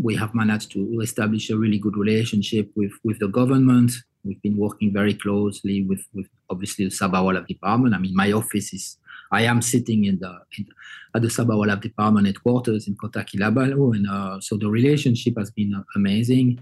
we 0.00 0.16
have 0.16 0.34
managed 0.34 0.72
to 0.72 1.00
establish 1.00 1.50
a 1.50 1.56
really 1.56 1.78
good 1.78 1.96
relationship 1.96 2.70
with 2.76 2.92
with 3.04 3.18
the 3.18 3.28
government. 3.28 3.92
We've 4.24 4.40
been 4.42 4.56
working 4.56 4.92
very 4.92 5.14
closely 5.14 5.82
with 5.82 6.04
with 6.14 6.28
obviously 6.48 6.88
the 6.88 7.08
Wildlife 7.08 7.46
Department. 7.46 7.94
I 7.94 7.98
mean, 7.98 8.14
my 8.14 8.32
office 8.32 8.72
is 8.72 8.96
I 9.30 9.42
am 9.42 9.62
sitting 9.62 10.04
in 10.04 10.18
the 10.18 10.38
in, 10.58 10.66
at 11.14 11.22
the 11.22 11.44
Wildlife 11.44 11.80
Department 11.80 12.26
headquarters 12.26 12.88
in 12.88 12.96
Kota 12.96 13.24
and 13.34 14.06
uh, 14.08 14.40
so 14.40 14.56
the 14.56 14.68
relationship 14.68 15.34
has 15.38 15.50
been 15.50 15.74
uh, 15.74 15.82
amazing, 15.96 16.60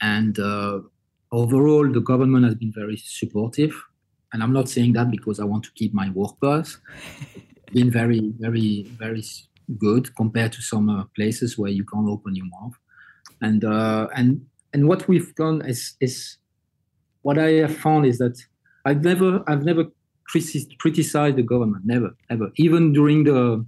and 0.00 0.38
uh, 0.38 0.80
overall 1.32 1.90
the 1.90 2.00
government 2.00 2.44
has 2.44 2.54
been 2.54 2.72
very 2.72 2.96
supportive. 2.96 3.74
And 4.32 4.42
I'm 4.44 4.52
not 4.52 4.68
saying 4.68 4.92
that 4.92 5.10
because 5.10 5.40
I 5.40 5.44
want 5.44 5.64
to 5.64 5.72
keep 5.72 5.92
my 5.92 6.08
workers. 6.10 6.78
been 7.72 7.90
very, 7.90 8.32
very, 8.38 8.86
very 8.98 9.22
good 9.78 10.14
compared 10.16 10.52
to 10.52 10.62
some 10.62 10.88
uh, 10.88 11.04
places 11.16 11.58
where 11.58 11.70
you 11.70 11.84
can't 11.84 12.08
open 12.08 12.34
your 12.34 12.46
mouth. 12.46 12.74
And 13.40 13.64
uh, 13.64 14.08
and 14.16 14.44
and 14.72 14.88
what 14.88 15.08
we've 15.08 15.34
done 15.34 15.62
is 15.66 15.94
is 16.00 16.36
what 17.22 17.38
I 17.38 17.52
have 17.64 17.76
found 17.76 18.06
is 18.06 18.18
that 18.18 18.38
I've 18.84 19.02
never 19.04 19.42
I've 19.46 19.64
never 19.64 19.86
criticized 20.78 21.36
the 21.36 21.42
government, 21.42 21.84
never 21.84 22.14
ever. 22.28 22.50
Even 22.56 22.92
during 22.92 23.24
the 23.24 23.64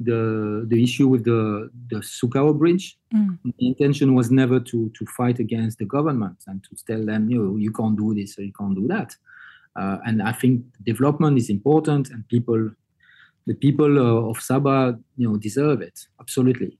the 0.00 0.66
the 0.68 0.82
issue 0.82 1.08
with 1.08 1.24
the 1.24 1.70
the 1.90 1.96
Sukau 1.96 2.56
bridge, 2.56 2.98
mm. 3.14 3.38
the 3.44 3.66
intention 3.66 4.14
was 4.14 4.30
never 4.30 4.60
to 4.60 4.90
to 4.90 5.06
fight 5.16 5.38
against 5.38 5.78
the 5.78 5.84
government 5.84 6.36
and 6.46 6.62
to 6.64 6.76
tell 6.86 7.04
them 7.04 7.30
you 7.30 7.42
know, 7.42 7.56
you 7.56 7.72
can't 7.72 7.96
do 7.96 8.14
this 8.14 8.38
or 8.38 8.42
you 8.42 8.52
can't 8.52 8.74
do 8.74 8.86
that. 8.88 9.14
Uh, 9.74 9.98
and 10.06 10.22
I 10.22 10.32
think 10.32 10.64
development 10.84 11.38
is 11.38 11.50
important, 11.50 12.10
and 12.10 12.26
people 12.28 12.70
the 13.46 13.54
people 13.54 13.98
uh, 13.98 14.30
of 14.30 14.38
Sabah, 14.38 14.98
you 15.16 15.28
know, 15.28 15.36
deserve 15.36 15.80
it 15.80 15.98
absolutely. 16.20 16.78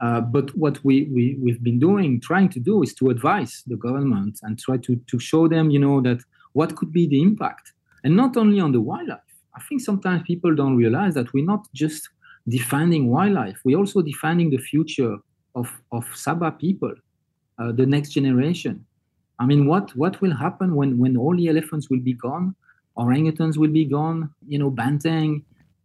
Uh, 0.00 0.20
but 0.20 0.56
what 0.56 0.82
we, 0.82 1.10
we 1.14 1.36
we've 1.40 1.62
been 1.62 1.78
doing, 1.78 2.20
trying 2.20 2.48
to 2.48 2.58
do, 2.58 2.82
is 2.82 2.94
to 2.94 3.10
advise 3.10 3.62
the 3.66 3.76
government 3.76 4.38
and 4.42 4.58
try 4.58 4.78
to 4.78 4.96
to 4.96 5.18
show 5.18 5.46
them, 5.46 5.70
you 5.70 5.78
know, 5.78 6.00
that 6.00 6.20
what 6.54 6.74
could 6.76 6.90
be 6.90 7.06
the 7.06 7.20
impact, 7.20 7.72
and 8.02 8.16
not 8.16 8.36
only 8.36 8.60
on 8.60 8.72
the 8.72 8.80
wildlife. 8.80 9.20
I 9.54 9.60
think 9.68 9.82
sometimes 9.82 10.22
people 10.22 10.54
don't 10.54 10.76
realize 10.76 11.14
that 11.14 11.32
we're 11.34 11.44
not 11.44 11.68
just 11.74 12.08
defending 12.48 13.10
wildlife; 13.10 13.60
we're 13.62 13.76
also 13.76 14.00
defending 14.00 14.48
the 14.48 14.58
future 14.58 15.16
of 15.54 15.68
of 15.92 16.06
Sabah 16.14 16.58
people, 16.58 16.94
uh, 17.58 17.72
the 17.72 17.84
next 17.84 18.10
generation. 18.10 18.86
I 19.38 19.44
mean, 19.44 19.66
what 19.66 19.94
what 19.96 20.22
will 20.22 20.34
happen 20.34 20.76
when 20.76 20.96
when 20.96 21.18
all 21.18 21.36
the 21.36 21.48
elephants 21.48 21.90
will 21.90 22.00
be 22.00 22.14
gone, 22.14 22.54
orangutans 22.96 23.58
will 23.58 23.74
be 23.80 23.84
gone, 23.84 24.30
you 24.46 24.58
know, 24.58 24.70
banteng, 24.70 25.42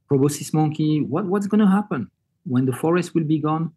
proboscis 0.08 0.54
monkey. 0.54 1.02
What 1.02 1.26
what's 1.26 1.48
going 1.48 1.62
to 1.62 1.68
happen 1.68 2.10
when 2.46 2.66
the 2.66 2.74
forest 2.74 3.14
will 3.16 3.24
be 3.24 3.40
gone? 3.40 3.74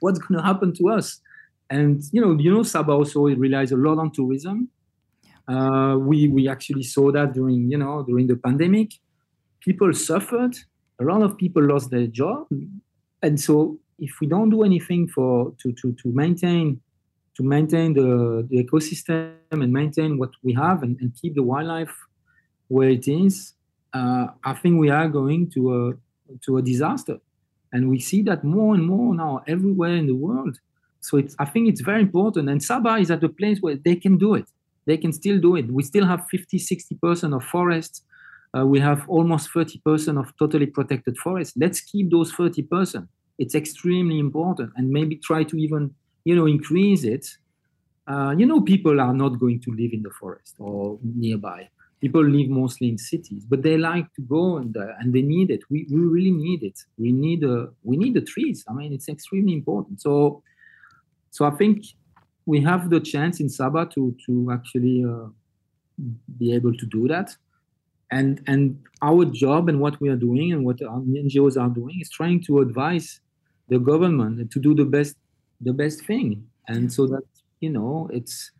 What's 0.00 0.18
going 0.18 0.40
to 0.40 0.44
happen 0.44 0.72
to 0.74 0.90
us? 0.90 1.20
And 1.68 2.02
you 2.12 2.20
know, 2.20 2.36
you 2.38 2.52
know, 2.52 2.60
Sabah 2.60 2.94
also 2.94 3.22
relies 3.22 3.72
a 3.72 3.76
lot 3.76 3.98
on 3.98 4.10
tourism. 4.10 4.68
Uh, 5.48 5.96
we 5.98 6.28
we 6.28 6.48
actually 6.48 6.82
saw 6.82 7.10
that 7.12 7.32
during 7.32 7.70
you 7.70 7.78
know 7.78 8.02
during 8.02 8.26
the 8.26 8.36
pandemic, 8.36 8.92
people 9.60 9.92
suffered. 9.92 10.56
A 11.00 11.04
lot 11.04 11.22
of 11.22 11.38
people 11.38 11.62
lost 11.62 11.90
their 11.90 12.06
job, 12.06 12.46
and 13.22 13.40
so 13.40 13.78
if 13.98 14.20
we 14.20 14.26
don't 14.26 14.50
do 14.50 14.64
anything 14.64 15.08
for 15.08 15.54
to 15.62 15.72
to 15.72 15.92
to 15.92 16.12
maintain 16.12 16.80
to 17.36 17.42
maintain 17.42 17.94
the, 17.94 18.46
the 18.50 18.64
ecosystem 18.64 19.32
and 19.50 19.72
maintain 19.72 20.18
what 20.18 20.30
we 20.42 20.52
have 20.52 20.82
and, 20.82 20.98
and 21.00 21.14
keep 21.20 21.34
the 21.34 21.42
wildlife 21.42 21.94
where 22.68 22.90
it 22.90 23.08
is, 23.08 23.54
uh, 23.92 24.28
I 24.44 24.54
think 24.54 24.78
we 24.78 24.90
are 24.90 25.08
going 25.08 25.50
to 25.50 25.74
a 25.74 25.92
to 26.44 26.58
a 26.58 26.62
disaster, 26.62 27.18
and 27.72 27.88
we 27.88 27.98
see 27.98 28.22
that 28.22 28.44
more 28.44 28.74
and 28.74 28.84
more 28.84 29.14
now 29.14 29.42
everywhere 29.46 29.94
in 29.94 30.06
the 30.06 30.14
world. 30.14 30.58
So 31.00 31.16
it's 31.16 31.34
I 31.38 31.44
think 31.44 31.68
it's 31.68 31.80
very 31.80 32.02
important, 32.02 32.48
and 32.48 32.60
Sabah 32.60 33.00
is 33.00 33.10
at 33.10 33.20
the 33.20 33.28
place 33.28 33.58
where 33.60 33.76
they 33.76 33.96
can 33.96 34.16
do 34.16 34.34
it. 34.34 34.46
They 34.86 34.96
can 34.96 35.12
still 35.12 35.38
do 35.40 35.56
it. 35.56 35.70
We 35.70 35.82
still 35.82 36.06
have 36.06 36.26
50, 36.28 36.58
60 36.58 36.94
percent 36.96 37.34
of 37.34 37.44
forests. 37.44 38.02
Uh, 38.56 38.66
we 38.66 38.80
have 38.80 39.08
almost 39.08 39.50
30 39.52 39.80
percent 39.84 40.18
of 40.18 40.36
totally 40.38 40.66
protected 40.66 41.16
forests. 41.18 41.56
Let's 41.56 41.80
keep 41.80 42.10
those 42.10 42.32
30 42.32 42.62
percent. 42.62 43.08
It's 43.38 43.54
extremely 43.54 44.18
important, 44.18 44.72
and 44.76 44.90
maybe 44.90 45.16
try 45.16 45.44
to 45.44 45.56
even 45.56 45.94
you 46.24 46.36
know 46.36 46.46
increase 46.46 47.04
it. 47.04 47.26
Uh, 48.06 48.34
you 48.36 48.44
know, 48.44 48.60
people 48.60 49.00
are 49.00 49.14
not 49.14 49.38
going 49.38 49.60
to 49.60 49.70
live 49.70 49.92
in 49.92 50.02
the 50.02 50.10
forest 50.10 50.56
or 50.58 50.98
nearby 51.02 51.68
people 52.00 52.24
live 52.24 52.48
mostly 52.48 52.88
in 52.88 52.98
cities 52.98 53.44
but 53.44 53.62
they 53.62 53.76
like 53.76 54.12
to 54.14 54.22
go 54.22 54.56
and, 54.56 54.76
uh, 54.76 54.86
and 55.00 55.12
they 55.12 55.22
need 55.22 55.50
it. 55.50 55.60
We, 55.70 55.86
we 55.90 56.00
really 56.00 56.30
need 56.30 56.62
it. 56.62 56.78
We 56.98 57.12
need 57.12 57.44
uh, 57.44 57.66
we 57.82 57.96
need 57.96 58.14
the 58.14 58.22
trees. 58.22 58.64
I 58.68 58.72
mean 58.72 58.92
it's 58.92 59.08
extremely 59.08 59.52
important. 59.52 60.00
So 60.00 60.42
so 61.32 61.44
i 61.44 61.50
think 61.50 61.84
we 62.46 62.60
have 62.60 62.90
the 62.90 63.00
chance 63.00 63.40
in 63.40 63.46
sabah 63.46 63.90
to 63.94 64.16
to 64.26 64.50
actually 64.52 65.04
uh, 65.04 65.28
be 66.38 66.54
able 66.54 66.74
to 66.74 66.86
do 66.86 67.08
that. 67.08 67.36
And 68.10 68.42
and 68.46 68.62
our 69.02 69.24
job 69.24 69.68
and 69.68 69.80
what 69.80 70.00
we 70.00 70.08
are 70.08 70.16
doing 70.16 70.52
and 70.52 70.64
what 70.64 70.82
our 70.82 71.00
ngos 71.00 71.56
are 71.60 71.68
doing 71.68 72.00
is 72.00 72.10
trying 72.10 72.42
to 72.44 72.60
advise 72.60 73.20
the 73.68 73.78
government 73.78 74.50
to 74.50 74.58
do 74.58 74.74
the 74.74 74.84
best 74.84 75.16
the 75.60 75.72
best 75.72 76.04
thing. 76.04 76.44
And 76.66 76.92
so 76.92 77.06
that 77.06 77.26
you 77.60 77.70
know 77.70 78.08
it's 78.12 78.50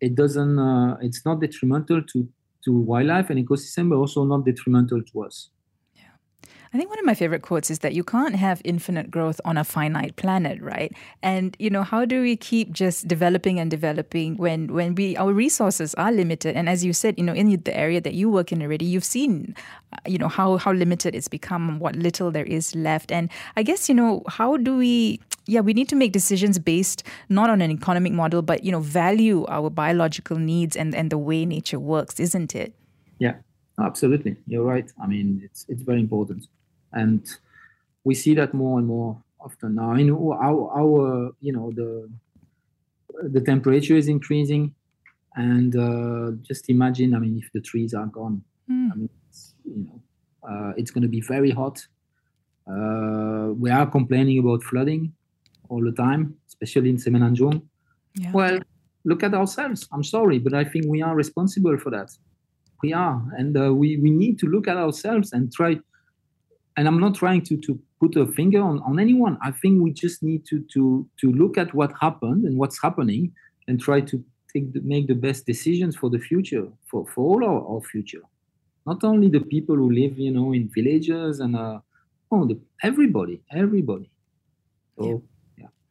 it 0.00 0.14
doesn't 0.14 0.58
uh, 0.58 0.96
it's 1.00 1.24
not 1.24 1.40
detrimental 1.40 2.02
to 2.02 2.28
to 2.66 2.72
wildlife 2.72 3.30
and 3.30 3.44
ecosystem, 3.44 3.88
but 3.88 3.96
also 3.96 4.24
not 4.24 4.44
detrimental 4.44 5.02
to 5.02 5.24
us. 5.24 5.48
I 6.76 6.78
think 6.78 6.90
one 6.90 6.98
of 6.98 7.06
my 7.06 7.14
favorite 7.14 7.40
quotes 7.40 7.70
is 7.70 7.78
that 7.78 7.94
you 7.94 8.04
can't 8.04 8.36
have 8.36 8.60
infinite 8.62 9.10
growth 9.10 9.40
on 9.46 9.56
a 9.56 9.64
finite 9.64 10.16
planet, 10.16 10.60
right? 10.60 10.92
And 11.22 11.56
you 11.58 11.70
know, 11.70 11.82
how 11.82 12.04
do 12.04 12.20
we 12.20 12.36
keep 12.36 12.70
just 12.70 13.08
developing 13.08 13.58
and 13.58 13.70
developing 13.70 14.36
when 14.36 14.70
when 14.74 14.94
we 14.94 15.16
our 15.16 15.32
resources 15.32 15.94
are 15.94 16.12
limited? 16.12 16.54
And 16.54 16.68
as 16.68 16.84
you 16.84 16.92
said, 16.92 17.14
you 17.16 17.24
know, 17.24 17.32
in 17.32 17.48
the 17.48 17.74
area 17.74 18.02
that 18.02 18.12
you 18.12 18.28
work 18.28 18.52
in 18.52 18.60
already, 18.60 18.84
you've 18.84 19.06
seen, 19.06 19.56
uh, 19.94 19.96
you 20.04 20.18
know, 20.18 20.28
how 20.28 20.58
how 20.58 20.70
limited 20.70 21.14
it's 21.14 21.28
become, 21.28 21.78
what 21.78 21.96
little 21.96 22.30
there 22.30 22.44
is 22.44 22.74
left. 22.74 23.10
And 23.10 23.30
I 23.56 23.62
guess 23.62 23.88
you 23.88 23.94
know, 23.94 24.22
how 24.28 24.58
do 24.58 24.76
we 24.76 25.18
yeah, 25.46 25.60
we 25.60 25.72
need 25.72 25.88
to 25.88 25.96
make 25.96 26.12
decisions 26.12 26.58
based 26.58 27.04
not 27.30 27.48
on 27.48 27.62
an 27.62 27.70
economic 27.70 28.12
model, 28.12 28.42
but 28.42 28.64
you 28.64 28.70
know, 28.70 28.80
value 28.80 29.46
our 29.48 29.70
biological 29.70 30.36
needs 30.36 30.76
and, 30.76 30.94
and 30.94 31.08
the 31.08 31.16
way 31.16 31.46
nature 31.46 31.80
works, 31.80 32.20
isn't 32.20 32.54
it? 32.54 32.74
Yeah, 33.18 33.36
absolutely. 33.80 34.36
You're 34.46 34.64
right. 34.64 34.92
I 35.02 35.06
mean, 35.06 35.40
it's 35.42 35.64
it's 35.70 35.80
very 35.80 36.00
important, 36.00 36.48
and 36.96 37.22
we 38.04 38.14
see 38.14 38.34
that 38.34 38.52
more 38.54 38.78
and 38.78 38.86
more 38.86 39.22
often 39.40 39.76
now. 39.76 39.90
I 39.92 39.96
mean, 39.98 40.10
our 40.10 40.62
our 40.80 41.30
you 41.40 41.52
know 41.52 41.70
the 41.80 42.08
the 43.34 43.40
temperature 43.40 43.96
is 43.96 44.08
increasing, 44.08 44.74
and 45.36 45.76
uh, 45.76 46.32
just 46.42 46.68
imagine. 46.68 47.14
I 47.14 47.18
mean, 47.18 47.38
if 47.38 47.48
the 47.52 47.60
trees 47.60 47.94
are 47.94 48.06
gone, 48.06 48.42
mm. 48.70 48.90
I 48.92 48.94
mean, 48.96 49.10
you 49.64 49.84
know, 49.86 50.00
uh, 50.48 50.72
it's 50.76 50.90
going 50.90 51.02
to 51.02 51.08
be 51.08 51.20
very 51.20 51.50
hot. 51.50 51.76
Uh, 52.68 53.52
we 53.62 53.70
are 53.70 53.86
complaining 53.86 54.38
about 54.40 54.62
flooding 54.62 55.12
all 55.68 55.82
the 55.82 55.92
time, 55.92 56.34
especially 56.48 56.90
in 56.90 56.96
Semenanjung. 56.96 57.62
Yeah. 58.14 58.32
Well, 58.32 58.58
look 59.04 59.22
at 59.22 59.34
ourselves. 59.34 59.88
I'm 59.92 60.02
sorry, 60.02 60.38
but 60.38 60.54
I 60.54 60.64
think 60.64 60.86
we 60.88 61.02
are 61.02 61.14
responsible 61.14 61.78
for 61.78 61.90
that. 61.90 62.10
We 62.82 62.92
are, 62.92 63.22
and 63.38 63.56
uh, 63.56 63.72
we 63.72 63.96
we 63.98 64.10
need 64.10 64.38
to 64.40 64.46
look 64.46 64.68
at 64.68 64.76
ourselves 64.76 65.32
and 65.32 65.52
try. 65.52 65.78
And 66.76 66.86
I'm 66.86 67.00
not 67.00 67.14
trying 67.14 67.42
to 67.42 67.56
to 67.58 67.78
put 68.00 68.16
a 68.16 68.26
finger 68.26 68.60
on, 68.60 68.80
on 68.80 68.98
anyone. 68.98 69.38
I 69.42 69.50
think 69.50 69.82
we 69.82 69.92
just 69.92 70.22
need 70.22 70.44
to 70.46 70.60
to 70.74 71.08
to 71.20 71.32
look 71.32 71.58
at 71.58 71.72
what 71.74 71.92
happened 72.00 72.44
and 72.44 72.58
what's 72.58 72.80
happening, 72.80 73.32
and 73.66 73.80
try 73.80 74.00
to 74.00 74.24
take 74.52 74.72
the, 74.72 74.80
make 74.80 75.06
the 75.06 75.14
best 75.14 75.46
decisions 75.46 75.96
for 75.96 76.10
the 76.10 76.18
future, 76.18 76.68
for 76.90 77.06
for 77.06 77.24
all 77.24 77.44
our, 77.44 77.60
our 77.66 77.80
future. 77.80 78.22
Not 78.84 79.02
only 79.02 79.28
the 79.28 79.40
people 79.40 79.76
who 79.76 79.90
live, 79.90 80.18
you 80.18 80.30
know, 80.30 80.52
in 80.52 80.70
villages 80.72 81.40
and 81.40 81.56
uh, 81.56 81.80
oh, 82.30 82.46
the, 82.46 82.58
everybody, 82.82 83.42
everybody. 83.50 84.10
So. 84.98 85.04
Yeah 85.06 85.18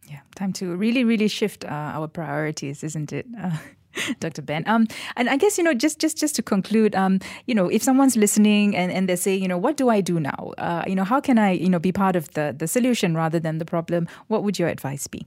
yeah, 0.09 0.19
time 0.35 0.53
to 0.53 0.75
really, 0.75 1.03
really 1.03 1.27
shift 1.27 1.65
uh, 1.65 1.91
our 1.95 2.07
priorities, 2.07 2.83
isn't 2.83 3.11
it? 3.11 3.25
Uh, 3.39 3.57
Dr. 4.19 4.41
Ben. 4.41 4.63
Um, 4.67 4.87
and 5.15 5.29
I 5.29 5.37
guess, 5.37 5.57
you 5.57 5.63
know, 5.63 5.73
just 5.73 5.99
just 5.99 6.17
just 6.17 6.35
to 6.35 6.41
conclude, 6.41 6.95
um, 6.95 7.19
you 7.45 7.55
know, 7.55 7.67
if 7.69 7.83
someone's 7.83 8.17
listening 8.17 8.75
and, 8.75 8.91
and 8.91 9.09
they 9.09 9.15
say, 9.15 9.35
you 9.35 9.47
know, 9.47 9.57
what 9.57 9.77
do 9.77 9.89
I 9.89 10.01
do 10.01 10.19
now? 10.19 10.53
Uh, 10.57 10.83
you 10.87 10.95
know, 10.95 11.03
how 11.03 11.19
can 11.19 11.37
I, 11.37 11.51
you 11.51 11.69
know, 11.69 11.79
be 11.79 11.91
part 11.91 12.15
of 12.15 12.31
the, 12.33 12.55
the 12.57 12.67
solution 12.67 13.15
rather 13.15 13.39
than 13.39 13.57
the 13.57 13.65
problem? 13.65 14.07
What 14.27 14.43
would 14.43 14.59
your 14.59 14.69
advice 14.69 15.07
be? 15.07 15.25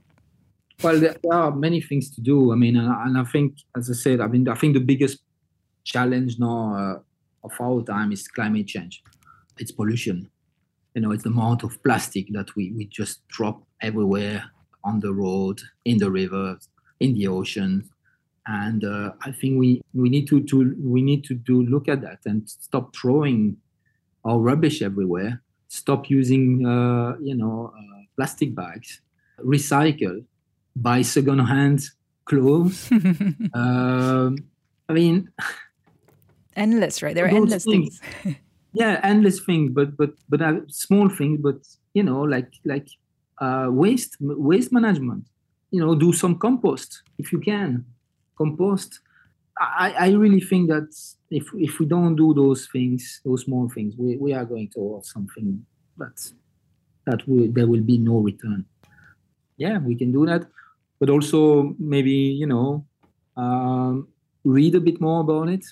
Well, 0.83 1.01
there 1.01 1.16
are 1.33 1.51
many 1.51 1.81
things 1.81 2.14
to 2.14 2.21
do. 2.21 2.53
I 2.53 2.55
mean, 2.55 2.77
and, 2.77 3.19
I 3.19 3.25
think, 3.25 3.57
as 3.77 3.91
I 3.91 3.95
said, 3.95 4.21
I 4.21 4.29
mean, 4.29 4.49
I 4.49 4.55
think 4.55 4.75
the 4.75 4.81
biggest 4.81 5.19
challenge 5.85 6.39
now 6.39 6.75
uh, 6.75 7.47
of 7.47 7.53
our 7.61 7.83
time 7.83 8.12
is 8.12 8.29
climate 8.29 8.69
change. 8.69 9.03
It's 9.59 9.73
pollution. 9.73 10.31
You 10.95 11.03
know, 11.03 11.11
it's 11.11 11.25
the 11.25 11.31
amount 11.31 11.64
of 11.64 11.83
plastic 11.83 12.27
that 12.33 12.55
we, 12.55 12.73
we 12.73 12.87
just 12.87 13.27
drop 13.29 13.62
everywhere 13.83 14.45
on 14.85 15.01
the 15.01 15.12
road, 15.12 15.61
in 15.85 15.99
the 15.99 16.11
rivers, 16.11 16.69
in 17.01 17.14
the 17.14 17.27
ocean. 17.27 17.89
And 18.49 18.83
uh, 18.83 19.13
I 19.21 19.31
think 19.31 19.59
we, 19.59 19.83
we 19.93 20.09
need 20.09 20.27
to, 20.29 20.43
to 20.45 20.75
we 20.83 21.03
need 21.03 21.23
to 21.25 21.35
do 21.35 21.63
look 21.65 21.87
at 21.87 22.01
that 22.01 22.21
and 22.25 22.49
stop 22.49 22.97
throwing 22.97 23.59
our 24.25 24.39
rubbish 24.39 24.81
everywhere, 24.81 25.43
stop 25.69 26.09
using, 26.09 26.67
uh, 26.67 27.17
you 27.21 27.35
know, 27.35 27.75
uh, 27.77 28.01
plastic 28.17 28.55
bags, 28.55 29.03
recycle, 29.45 30.25
buy 30.75 31.03
second-hand 31.03 31.85
clothes. 32.25 32.91
um, 33.55 34.39
I 34.89 34.93
mean, 34.95 35.31
endless, 36.57 37.03
right? 37.03 37.15
There 37.15 37.27
are 37.27 37.29
endless 37.29 37.65
things. 37.65 38.01
things. 38.23 38.37
yeah, 38.73 38.99
endless 39.03 39.41
things, 39.41 39.73
but 39.73 39.95
but 39.95 40.15
but 40.31 40.41
uh, 40.41 40.61
small 40.69 41.11
things, 41.11 41.39
but 41.43 41.57
you 41.93 42.03
know, 42.03 42.23
like 42.23 42.51
like 42.65 42.89
uh, 43.43 43.67
waste 43.69 44.17
waste 44.21 44.73
management. 44.73 45.27
You 45.71 45.81
know, 45.85 45.95
do 45.95 46.15
some 46.15 46.39
compost 46.39 47.03
if 47.19 47.31
you 47.31 47.41
can. 47.41 47.85
Compost. 48.39 49.01
I, 49.61 49.95
I 49.99 50.11
really 50.12 50.41
think 50.41 50.68
that 50.68 50.89
if 51.30 51.51
if 51.55 51.80
we 51.80 51.86
don't 51.86 52.14
do 52.14 52.32
those 52.32 52.68
things, 52.72 53.20
those 53.24 53.43
small 53.45 53.68
things, 53.68 53.95
we, 53.99 54.16
we 54.16 54.32
are 54.32 54.45
going 54.45 54.68
towards 54.68 55.11
something 55.12 55.66
that 55.97 56.16
that 57.07 57.26
will, 57.26 57.49
there 57.51 57.66
will 57.66 57.82
be 57.82 57.99
no 57.99 58.20
return. 58.20 58.64
Yeah, 59.57 59.78
we 59.78 59.97
can 59.97 60.12
do 60.12 60.24
that, 60.26 60.47
but 61.01 61.11
also 61.11 61.74
maybe 61.78 62.12
you 62.12 62.47
know 62.47 62.86
um, 63.36 64.09
read 64.45 64.74
a 64.76 64.80
bit 64.80 65.01
more 65.01 65.20
about 65.20 65.49
it, 65.49 65.64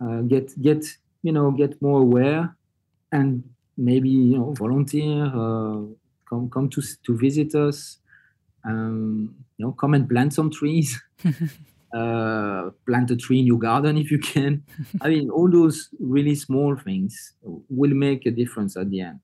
uh, 0.00 0.20
get 0.22 0.60
get 0.60 0.84
you 1.22 1.32
know 1.32 1.50
get 1.50 1.80
more 1.80 2.02
aware, 2.02 2.54
and 3.12 3.42
maybe 3.76 4.10
you 4.10 4.38
know 4.38 4.52
volunteer, 4.52 5.24
uh, 5.24 5.80
come 6.28 6.50
come 6.50 6.68
to 6.68 6.82
to 7.04 7.16
visit 7.16 7.54
us, 7.54 7.98
um, 8.66 9.34
you 9.56 9.66
know 9.66 9.72
come 9.72 9.94
and 9.94 10.08
plant 10.08 10.34
some 10.34 10.50
trees. 10.50 11.00
uh, 11.94 12.70
plant 12.86 13.10
a 13.10 13.16
tree 13.16 13.38
in 13.38 13.46
your 13.46 13.58
garden 13.58 13.96
if 13.96 14.10
you 14.10 14.18
can. 14.18 14.62
I 15.00 15.08
mean, 15.08 15.30
all 15.30 15.50
those 15.50 15.88
really 15.98 16.34
small 16.34 16.76
things 16.76 17.32
will 17.42 17.94
make 17.94 18.26
a 18.26 18.30
difference 18.30 18.76
at 18.76 18.90
the 18.90 19.00
end. 19.00 19.20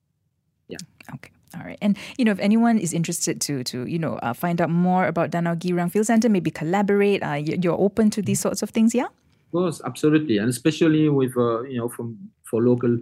Yeah. 0.68 0.78
Okay. 1.14 1.30
All 1.54 1.64
right. 1.64 1.78
And, 1.82 1.98
you 2.16 2.24
know, 2.24 2.32
if 2.32 2.38
anyone 2.38 2.78
is 2.78 2.94
interested 2.94 3.40
to, 3.42 3.62
to 3.64 3.86
you 3.86 3.98
know, 3.98 4.14
uh, 4.22 4.32
find 4.32 4.60
out 4.60 4.70
more 4.70 5.06
about 5.06 5.30
Danau 5.30 5.54
Girang 5.54 5.90
Field 5.90 6.06
Center, 6.06 6.28
maybe 6.28 6.50
collaborate, 6.50 7.22
uh, 7.22 7.34
you're 7.34 7.78
open 7.78 8.08
to 8.10 8.22
these 8.22 8.40
sorts 8.40 8.62
of 8.62 8.70
things, 8.70 8.94
yeah? 8.94 9.04
Of 9.04 9.52
course, 9.52 9.82
absolutely. 9.84 10.38
And 10.38 10.48
especially 10.48 11.10
with, 11.10 11.36
uh, 11.36 11.62
you 11.64 11.76
know, 11.76 11.88
from 11.88 12.16
for 12.44 12.62
local 12.62 12.98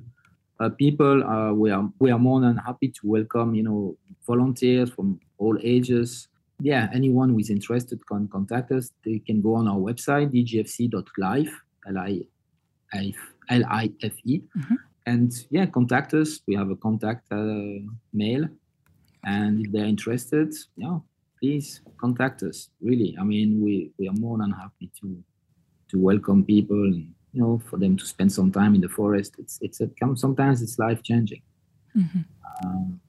people, 0.69 1.25
uh, 1.25 1.53
we, 1.53 1.71
are, 1.71 1.89
we 1.99 2.11
are 2.11 2.19
more 2.19 2.41
than 2.41 2.57
happy 2.59 2.89
to 2.89 3.01
welcome, 3.05 3.55
you 3.55 3.63
know, 3.63 3.97
volunteers 4.27 4.91
from 4.91 5.19
all 5.39 5.57
ages, 5.63 6.29
yeah, 6.61 6.89
anyone 6.93 7.31
who 7.31 7.39
is 7.39 7.51
interested 7.51 8.07
can 8.07 8.29
contact 8.29 8.71
us. 8.73 8.91
They 9.05 9.19
can 9.19 9.41
go 9.41 9.55
on 9.55 9.67
our 9.69 9.79
website, 9.79 10.31
dgfc.life, 10.31 11.53
L-I-F-E, 13.49 14.43
mm-hmm. 14.59 14.75
and 15.07 15.33
yeah, 15.51 15.67
contact 15.67 16.15
us. 16.15 16.41
We 16.47 16.55
have 16.57 16.71
a 16.71 16.77
contact 16.77 17.33
uh, 17.33 17.81
mail, 18.13 18.47
and 19.25 19.65
if 19.65 19.73
they're 19.73 19.87
interested, 19.87 20.55
yeah, 20.77 20.99
please 21.41 21.81
contact 21.99 22.43
us. 22.43 22.69
Really, 22.83 23.17
I 23.19 23.25
mean, 23.25 23.63
we, 23.63 23.91
we 23.99 24.09
are 24.09 24.19
more 24.21 24.39
than 24.39 24.51
happy 24.51 24.91
to 25.01 25.23
to 25.89 25.99
welcome 25.99 26.45
people 26.45 26.85
and 26.85 27.13
you 27.33 27.41
know 27.41 27.63
for 27.67 27.77
them 27.77 27.97
to 27.97 28.07
spend 28.07 28.33
some 28.33 28.51
time 28.51 28.75
in 28.75 28.81
the 28.81 28.89
forest. 28.89 29.35
It's 29.39 29.59
it's 29.61 29.81
a 29.81 29.91
sometimes 30.15 30.63
it's 30.63 30.79
life 30.79 31.03
changing. 31.03 31.43
Mm-hmm. 31.97 32.21
Um, 32.65 33.01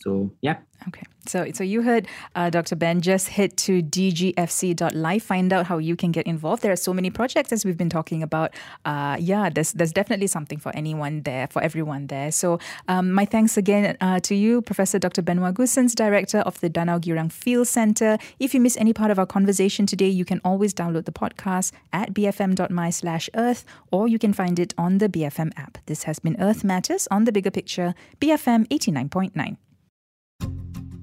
so 0.00 0.30
yeah. 0.40 0.58
Okay. 0.88 1.02
So 1.26 1.46
so 1.52 1.62
you 1.62 1.82
heard 1.82 2.08
uh, 2.34 2.48
Dr. 2.48 2.74
Ben. 2.74 3.02
Just 3.02 3.28
head 3.28 3.56
to 3.58 3.82
dgfc.life. 3.82 5.22
Find 5.22 5.52
out 5.52 5.66
how 5.66 5.76
you 5.76 5.94
can 5.94 6.10
get 6.10 6.26
involved. 6.26 6.62
There 6.62 6.72
are 6.72 6.76
so 6.76 6.94
many 6.94 7.10
projects 7.10 7.52
as 7.52 7.64
we've 7.64 7.76
been 7.76 7.90
talking 7.90 8.22
about. 8.22 8.54
Uh, 8.86 9.16
yeah, 9.20 9.50
there's 9.50 9.72
there's 9.72 9.92
definitely 9.92 10.26
something 10.26 10.58
for 10.58 10.74
anyone 10.74 11.22
there, 11.22 11.46
for 11.48 11.62
everyone 11.62 12.06
there. 12.06 12.32
So 12.32 12.58
um, 12.88 13.12
my 13.12 13.26
thanks 13.26 13.58
again 13.58 13.96
uh, 14.00 14.20
to 14.20 14.34
you, 14.34 14.62
Professor 14.62 14.98
Dr. 14.98 15.20
Benoit 15.20 15.54
Goossens, 15.54 15.94
Director 15.94 16.38
of 16.38 16.58
the 16.60 16.70
Danau 16.70 16.98
Girang 16.98 17.30
Field 17.30 17.68
Center. 17.68 18.16
If 18.38 18.54
you 18.54 18.60
miss 18.60 18.76
any 18.78 18.94
part 18.94 19.10
of 19.10 19.18
our 19.18 19.26
conversation 19.26 19.84
today, 19.84 20.08
you 20.08 20.24
can 20.24 20.40
always 20.44 20.72
download 20.72 21.04
the 21.04 21.12
podcast 21.12 21.72
at 21.92 22.14
bfm.my 22.14 22.90
slash 22.90 23.28
earth, 23.34 23.66
or 23.92 24.08
you 24.08 24.18
can 24.18 24.32
find 24.32 24.58
it 24.58 24.72
on 24.78 24.98
the 24.98 25.08
BFM 25.10 25.52
app. 25.58 25.76
This 25.84 26.04
has 26.04 26.18
been 26.18 26.36
Earth 26.40 26.64
Matters 26.64 27.06
on 27.10 27.24
the 27.24 27.32
Bigger 27.32 27.50
Picture, 27.50 27.94
BFM 28.20 28.66
89.9. 28.68 29.56